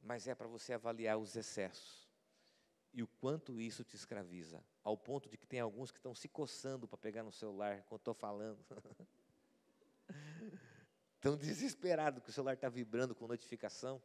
Mas 0.00 0.26
é 0.26 0.34
para 0.34 0.48
você 0.48 0.72
avaliar 0.72 1.18
os 1.18 1.36
excessos 1.36 2.10
e 2.92 3.02
o 3.02 3.06
quanto 3.06 3.60
isso 3.60 3.84
te 3.84 3.96
escraviza, 3.96 4.62
ao 4.82 4.96
ponto 4.96 5.28
de 5.28 5.38
que 5.38 5.46
tem 5.46 5.60
alguns 5.60 5.90
que 5.90 5.98
estão 5.98 6.14
se 6.14 6.28
coçando 6.28 6.86
para 6.86 6.98
pegar 6.98 7.22
no 7.22 7.32
celular 7.32 7.78
enquanto 7.78 8.00
estou 8.00 8.14
falando. 8.14 8.64
Estão 11.14 11.36
desesperados 11.36 12.20
que 12.20 12.30
o 12.30 12.32
celular 12.32 12.54
está 12.54 12.68
vibrando 12.68 13.14
com 13.14 13.28
notificação. 13.28 14.02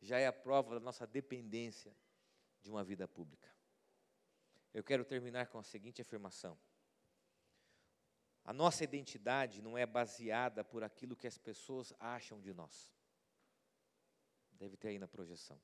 Já 0.00 0.20
é 0.20 0.26
a 0.28 0.32
prova 0.32 0.74
da 0.74 0.80
nossa 0.80 1.04
dependência 1.04 1.92
de 2.62 2.70
uma 2.70 2.84
vida 2.84 3.08
pública. 3.08 3.50
Eu 4.72 4.84
quero 4.84 5.04
terminar 5.04 5.48
com 5.48 5.58
a 5.58 5.64
seguinte 5.64 6.00
afirmação: 6.00 6.56
A 8.50 8.52
nossa 8.52 8.82
identidade 8.82 9.62
não 9.62 9.78
é 9.78 9.86
baseada 9.86 10.64
por 10.64 10.82
aquilo 10.82 11.14
que 11.14 11.28
as 11.28 11.38
pessoas 11.38 11.92
acham 12.00 12.40
de 12.40 12.52
nós. 12.52 12.92
Deve 14.50 14.76
ter 14.76 14.88
aí 14.88 14.98
na 14.98 15.06
projeção. 15.06 15.56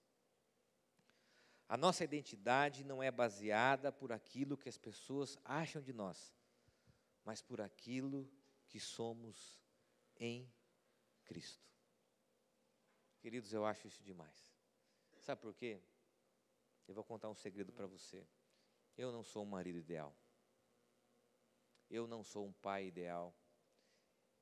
A 1.68 1.76
nossa 1.76 2.04
identidade 2.04 2.84
não 2.84 3.02
é 3.02 3.10
baseada 3.10 3.90
por 3.90 4.12
aquilo 4.12 4.56
que 4.56 4.68
as 4.68 4.78
pessoas 4.78 5.36
acham 5.44 5.82
de 5.82 5.92
nós, 5.92 6.32
mas 7.24 7.42
por 7.42 7.60
aquilo 7.60 8.30
que 8.68 8.78
somos 8.78 9.60
em 10.14 10.48
Cristo. 11.24 11.68
Queridos, 13.18 13.52
eu 13.52 13.66
acho 13.66 13.88
isso 13.88 14.04
demais. 14.04 14.54
Sabe 15.18 15.40
por 15.40 15.52
quê? 15.54 15.82
Eu 16.86 16.94
vou 16.94 17.02
contar 17.02 17.28
um 17.28 17.34
segredo 17.34 17.72
para 17.72 17.88
você. 17.88 18.24
Eu 18.96 19.10
não 19.10 19.24
sou 19.24 19.42
um 19.42 19.48
marido 19.48 19.76
ideal. 19.76 20.16
Eu 21.90 22.06
não 22.06 22.22
sou 22.22 22.46
um 22.46 22.52
pai 22.52 22.86
ideal. 22.86 23.34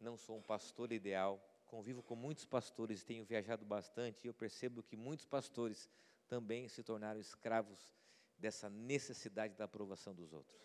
Não 0.00 0.16
sou 0.16 0.38
um 0.38 0.42
pastor 0.42 0.92
ideal. 0.92 1.40
Convivo 1.66 2.02
com 2.02 2.14
muitos 2.14 2.44
pastores, 2.44 3.04
tenho 3.04 3.24
viajado 3.24 3.64
bastante 3.64 4.24
e 4.24 4.28
eu 4.28 4.34
percebo 4.34 4.82
que 4.82 4.96
muitos 4.96 5.26
pastores 5.26 5.88
também 6.28 6.68
se 6.68 6.82
tornaram 6.82 7.20
escravos 7.20 7.94
dessa 8.38 8.68
necessidade 8.68 9.54
da 9.54 9.64
aprovação 9.64 10.14
dos 10.14 10.32
outros. 10.32 10.60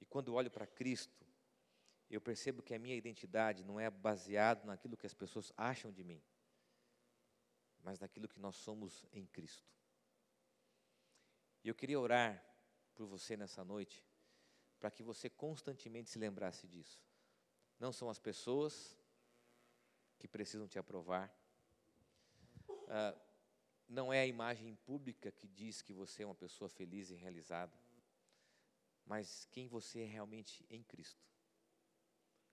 E 0.00 0.04
quando 0.04 0.34
olho 0.34 0.50
para 0.50 0.66
Cristo, 0.66 1.26
eu 2.10 2.20
percebo 2.20 2.62
que 2.62 2.74
a 2.74 2.78
minha 2.78 2.94
identidade 2.94 3.64
não 3.64 3.80
é 3.80 3.90
baseada 3.90 4.64
naquilo 4.64 4.96
que 4.96 5.06
as 5.06 5.14
pessoas 5.14 5.52
acham 5.56 5.90
de 5.90 6.04
mim, 6.04 6.22
mas 7.82 7.98
naquilo 7.98 8.28
que 8.28 8.38
nós 8.38 8.56
somos 8.56 9.06
em 9.12 9.26
Cristo. 9.26 9.68
E 11.62 11.68
eu 11.68 11.74
queria 11.74 11.98
orar 11.98 12.44
por 12.94 13.06
você 13.06 13.36
nessa 13.36 13.64
noite, 13.64 14.04
para 14.84 14.90
que 14.90 15.02
você 15.02 15.30
constantemente 15.30 16.10
se 16.10 16.18
lembrasse 16.18 16.66
disso. 16.66 17.02
Não 17.80 17.90
são 17.90 18.10
as 18.10 18.18
pessoas 18.18 18.94
que 20.18 20.28
precisam 20.28 20.68
te 20.68 20.78
aprovar, 20.78 21.34
ah, 22.88 23.18
não 23.88 24.12
é 24.12 24.20
a 24.20 24.26
imagem 24.26 24.76
pública 24.84 25.32
que 25.32 25.48
diz 25.48 25.80
que 25.80 25.94
você 25.94 26.22
é 26.22 26.26
uma 26.26 26.34
pessoa 26.34 26.68
feliz 26.68 27.08
e 27.08 27.14
realizada, 27.14 27.72
mas 29.06 29.46
quem 29.46 29.66
você 29.66 30.02
é 30.02 30.04
realmente 30.04 30.66
em 30.68 30.82
Cristo, 30.82 31.24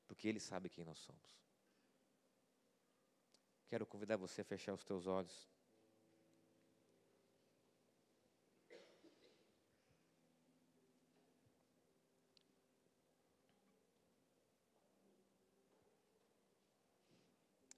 porque 0.08 0.26
Ele 0.26 0.40
sabe 0.40 0.70
quem 0.70 0.86
nós 0.86 1.00
somos. 1.00 1.38
Quero 3.68 3.86
convidar 3.86 4.16
você 4.16 4.40
a 4.40 4.46
fechar 4.46 4.74
os 4.74 4.86
teus 4.86 5.06
olhos. 5.06 5.51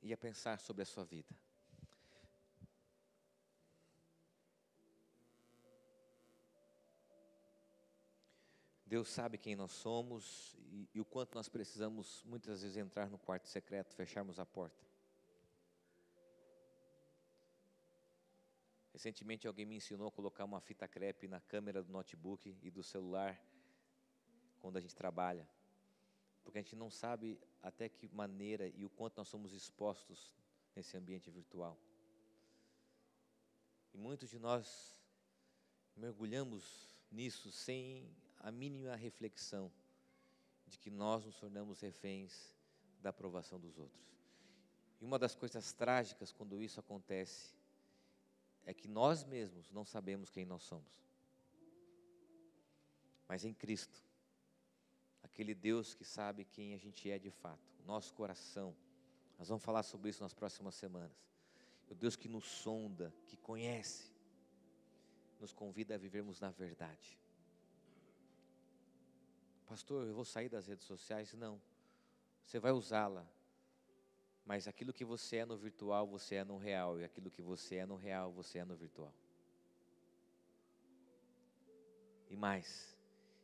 E 0.04 0.14
a 0.14 0.18
pensar 0.18 0.60
sobre 0.60 0.84
a 0.84 0.86
sua 0.86 1.04
vida. 1.04 1.34
Deus 8.86 9.10
sabe 9.10 9.40
quem 9.40 9.56
nós 9.56 9.72
somos 9.72 10.56
e, 10.70 10.88
e, 10.94 11.02
o 11.02 11.06
quanto 11.06 11.34
nós 11.34 11.50
precisamos 11.50 12.22
muitas 12.26 12.62
vezes 12.62 12.78
entrar 12.78 13.10
no 13.10 13.18
quarto 13.18 13.48
secreto, 13.48 13.96
fecharmos 13.96 14.38
a 14.38 14.46
porta. 14.46 14.86
Recentemente 18.92 19.48
alguém 19.48 19.66
me 19.66 19.78
ensinou 19.78 20.10
a 20.10 20.12
colocar 20.12 20.46
uma 20.46 20.62
fita 20.62 20.88
crepe 20.88 21.28
na 21.28 21.42
câmera 21.42 21.82
do 21.82 21.92
notebook 21.92 22.56
e 22.62 22.70
do 22.70 22.84
celular 22.84 23.44
quando 24.60 24.78
a 24.78 24.80
gente 24.80 24.94
trabalha, 24.94 25.50
porque 26.44 26.60
a 26.60 26.62
gente 26.62 26.76
não 26.76 26.90
sabe 26.90 27.40
até 27.62 27.88
que 27.88 28.08
maneira 28.10 28.68
e 28.68 28.86
o 28.86 28.90
quanto 28.90 29.18
nós 29.18 29.28
somos 29.28 29.54
expostos 29.54 30.36
nesse 30.76 30.98
ambiente 30.98 31.32
virtual. 31.32 31.78
E 33.94 33.98
muitos 33.98 34.30
de 34.30 34.40
nós 34.40 35.02
mergulhamos 35.96 36.96
nisso 37.12 37.52
sem 37.52 38.10
a 38.40 38.52
mínima 38.52 38.96
reflexão 38.96 39.72
de 40.68 40.78
que 40.78 40.90
nós 40.90 41.26
nos 41.26 41.38
tornamos 41.40 41.80
reféns 41.80 42.56
da 43.02 43.10
aprovação 43.10 43.60
dos 43.60 43.78
outros. 43.78 44.04
E 45.00 45.06
uma 45.06 45.20
das 45.20 45.36
coisas 45.36 45.72
trágicas 45.74 46.32
quando 46.32 46.62
isso 46.62 46.80
acontece 46.80 47.54
é 48.66 48.74
que 48.74 48.88
nós 48.88 49.24
mesmos 49.24 49.70
não 49.70 49.86
sabemos 49.86 50.30
quem 50.30 50.46
nós 50.46 50.64
somos. 50.64 51.04
Mas 53.28 53.44
em 53.46 53.54
Cristo, 53.54 54.04
aquele 55.34 55.56
Deus 55.56 55.96
que 55.96 56.06
sabe 56.06 56.46
quem 56.46 56.76
a 56.76 56.78
gente 56.78 57.10
é 57.10 57.18
de 57.18 57.32
fato, 57.32 57.68
o 57.84 57.88
nosso 57.88 58.14
coração, 58.14 58.76
nós 59.40 59.48
vamos 59.50 59.64
falar 59.64 59.82
sobre 59.82 60.12
isso 60.12 60.22
nas 60.22 60.34
próximas 60.34 60.76
semanas. 60.76 61.12
O 61.90 61.96
Deus 61.96 62.16
que 62.16 62.30
nos 62.30 62.46
sonda, 62.46 63.12
que 63.26 63.36
conhece, 63.36 64.12
nos 65.40 65.52
convida 65.52 65.96
a 65.96 65.98
vivermos 65.98 66.40
na 66.40 66.52
verdade. 66.52 67.20
Pastor, 69.66 70.06
eu 70.06 70.14
vou 70.14 70.24
sair 70.24 70.50
das 70.50 70.68
redes 70.68 70.86
sociais? 70.86 71.34
Não. 71.34 71.60
Você 72.46 72.60
vai 72.60 72.72
usá-la. 72.72 73.28
Mas 74.46 74.68
aquilo 74.68 74.94
que 74.94 75.04
você 75.04 75.38
é 75.38 75.46
no 75.46 75.58
virtual, 75.58 76.06
você 76.06 76.36
é 76.36 76.44
no 76.44 76.58
real. 76.58 77.00
E 77.00 77.04
aquilo 77.04 77.32
que 77.32 77.42
você 77.42 77.78
é 77.78 77.86
no 77.88 77.96
real, 77.96 78.32
você 78.32 78.60
é 78.60 78.66
no 78.66 78.76
virtual. 78.76 79.14
E 82.30 82.36
mais, 82.36 82.96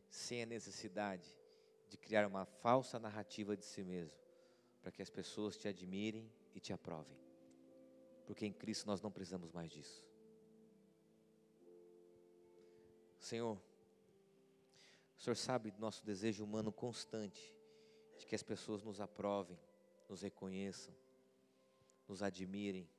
sem 0.09 0.43
a 0.43 0.45
necessidade 0.45 1.38
de 1.89 1.97
criar 1.97 2.25
uma 2.27 2.45
falsa 2.45 2.99
narrativa 2.99 3.57
de 3.57 3.65
si 3.65 3.83
mesmo, 3.83 4.17
para 4.81 4.91
que 4.91 5.01
as 5.01 5.09
pessoas 5.09 5.57
te 5.57 5.67
admirem 5.67 6.31
e 6.53 6.59
te 6.59 6.71
aprovem. 6.71 7.17
Porque 8.25 8.45
em 8.45 8.53
Cristo 8.53 8.85
nós 8.85 9.01
não 9.01 9.11
precisamos 9.11 9.51
mais 9.51 9.71
disso. 9.71 10.07
Senhor, 13.19 13.57
o 15.17 15.21
Senhor 15.21 15.35
sabe 15.35 15.71
do 15.71 15.79
nosso 15.79 16.05
desejo 16.05 16.43
humano 16.43 16.71
constante 16.71 17.53
de 18.17 18.25
que 18.25 18.35
as 18.35 18.43
pessoas 18.43 18.83
nos 18.83 19.01
aprovem, 19.01 19.59
nos 20.07 20.21
reconheçam, 20.21 20.95
nos 22.07 22.23
admirem. 22.23 22.89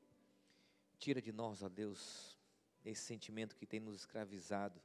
Tira 0.99 1.23
de 1.23 1.33
nós, 1.33 1.63
ó 1.63 1.69
Deus, 1.69 2.39
esse 2.85 3.03
sentimento 3.03 3.57
que 3.57 3.67
tem 3.67 3.81
nos 3.81 3.97
escravizado, 3.97 4.81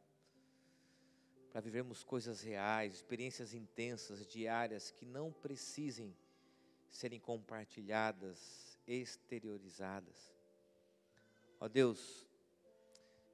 para 1.56 1.62
vivermos 1.62 2.04
coisas 2.04 2.42
reais, 2.42 2.96
experiências 2.96 3.54
intensas, 3.54 4.28
diárias, 4.28 4.92
que 4.92 5.06
não 5.06 5.32
precisem 5.32 6.14
serem 6.90 7.18
compartilhadas, 7.18 8.78
exteriorizadas. 8.86 10.36
Ó 11.58 11.70
Deus, 11.70 12.28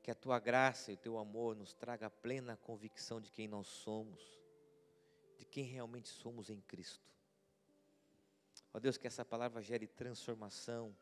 que 0.03 0.11
a 0.11 0.13
tua 0.13 0.37
graça 0.37 0.91
e 0.91 0.93
o 0.93 0.97
teu 0.97 1.17
amor 1.17 1.55
nos 1.55 1.73
traga 1.73 2.11
plena 2.11 2.55
convicção 2.55 3.19
de 3.19 3.31
quem 3.31 3.47
nós 3.47 3.65
somos, 3.65 4.21
de 5.39 5.45
quem 5.45 5.63
realmente 5.63 6.09
somos 6.09 6.51
em 6.51 6.61
Cristo. 6.61 7.11
Ó 8.71 8.79
Deus, 8.79 8.99
que 8.99 9.07
essa 9.07 9.25
palavra 9.25 9.63
gere 9.63 9.87
transformação 9.87 10.95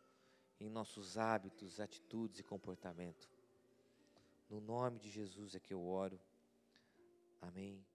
em 0.58 0.70
nossos 0.70 1.18
hábitos, 1.18 1.82
atitudes 1.82 2.40
e 2.40 2.44
comportamento. 2.44 3.30
No 4.50 4.62
nome 4.62 5.00
de 5.00 5.10
Jesus 5.10 5.54
é 5.54 5.60
que 5.60 5.74
eu 5.74 5.86
oro. 5.86 6.18
Amém. 7.42 7.86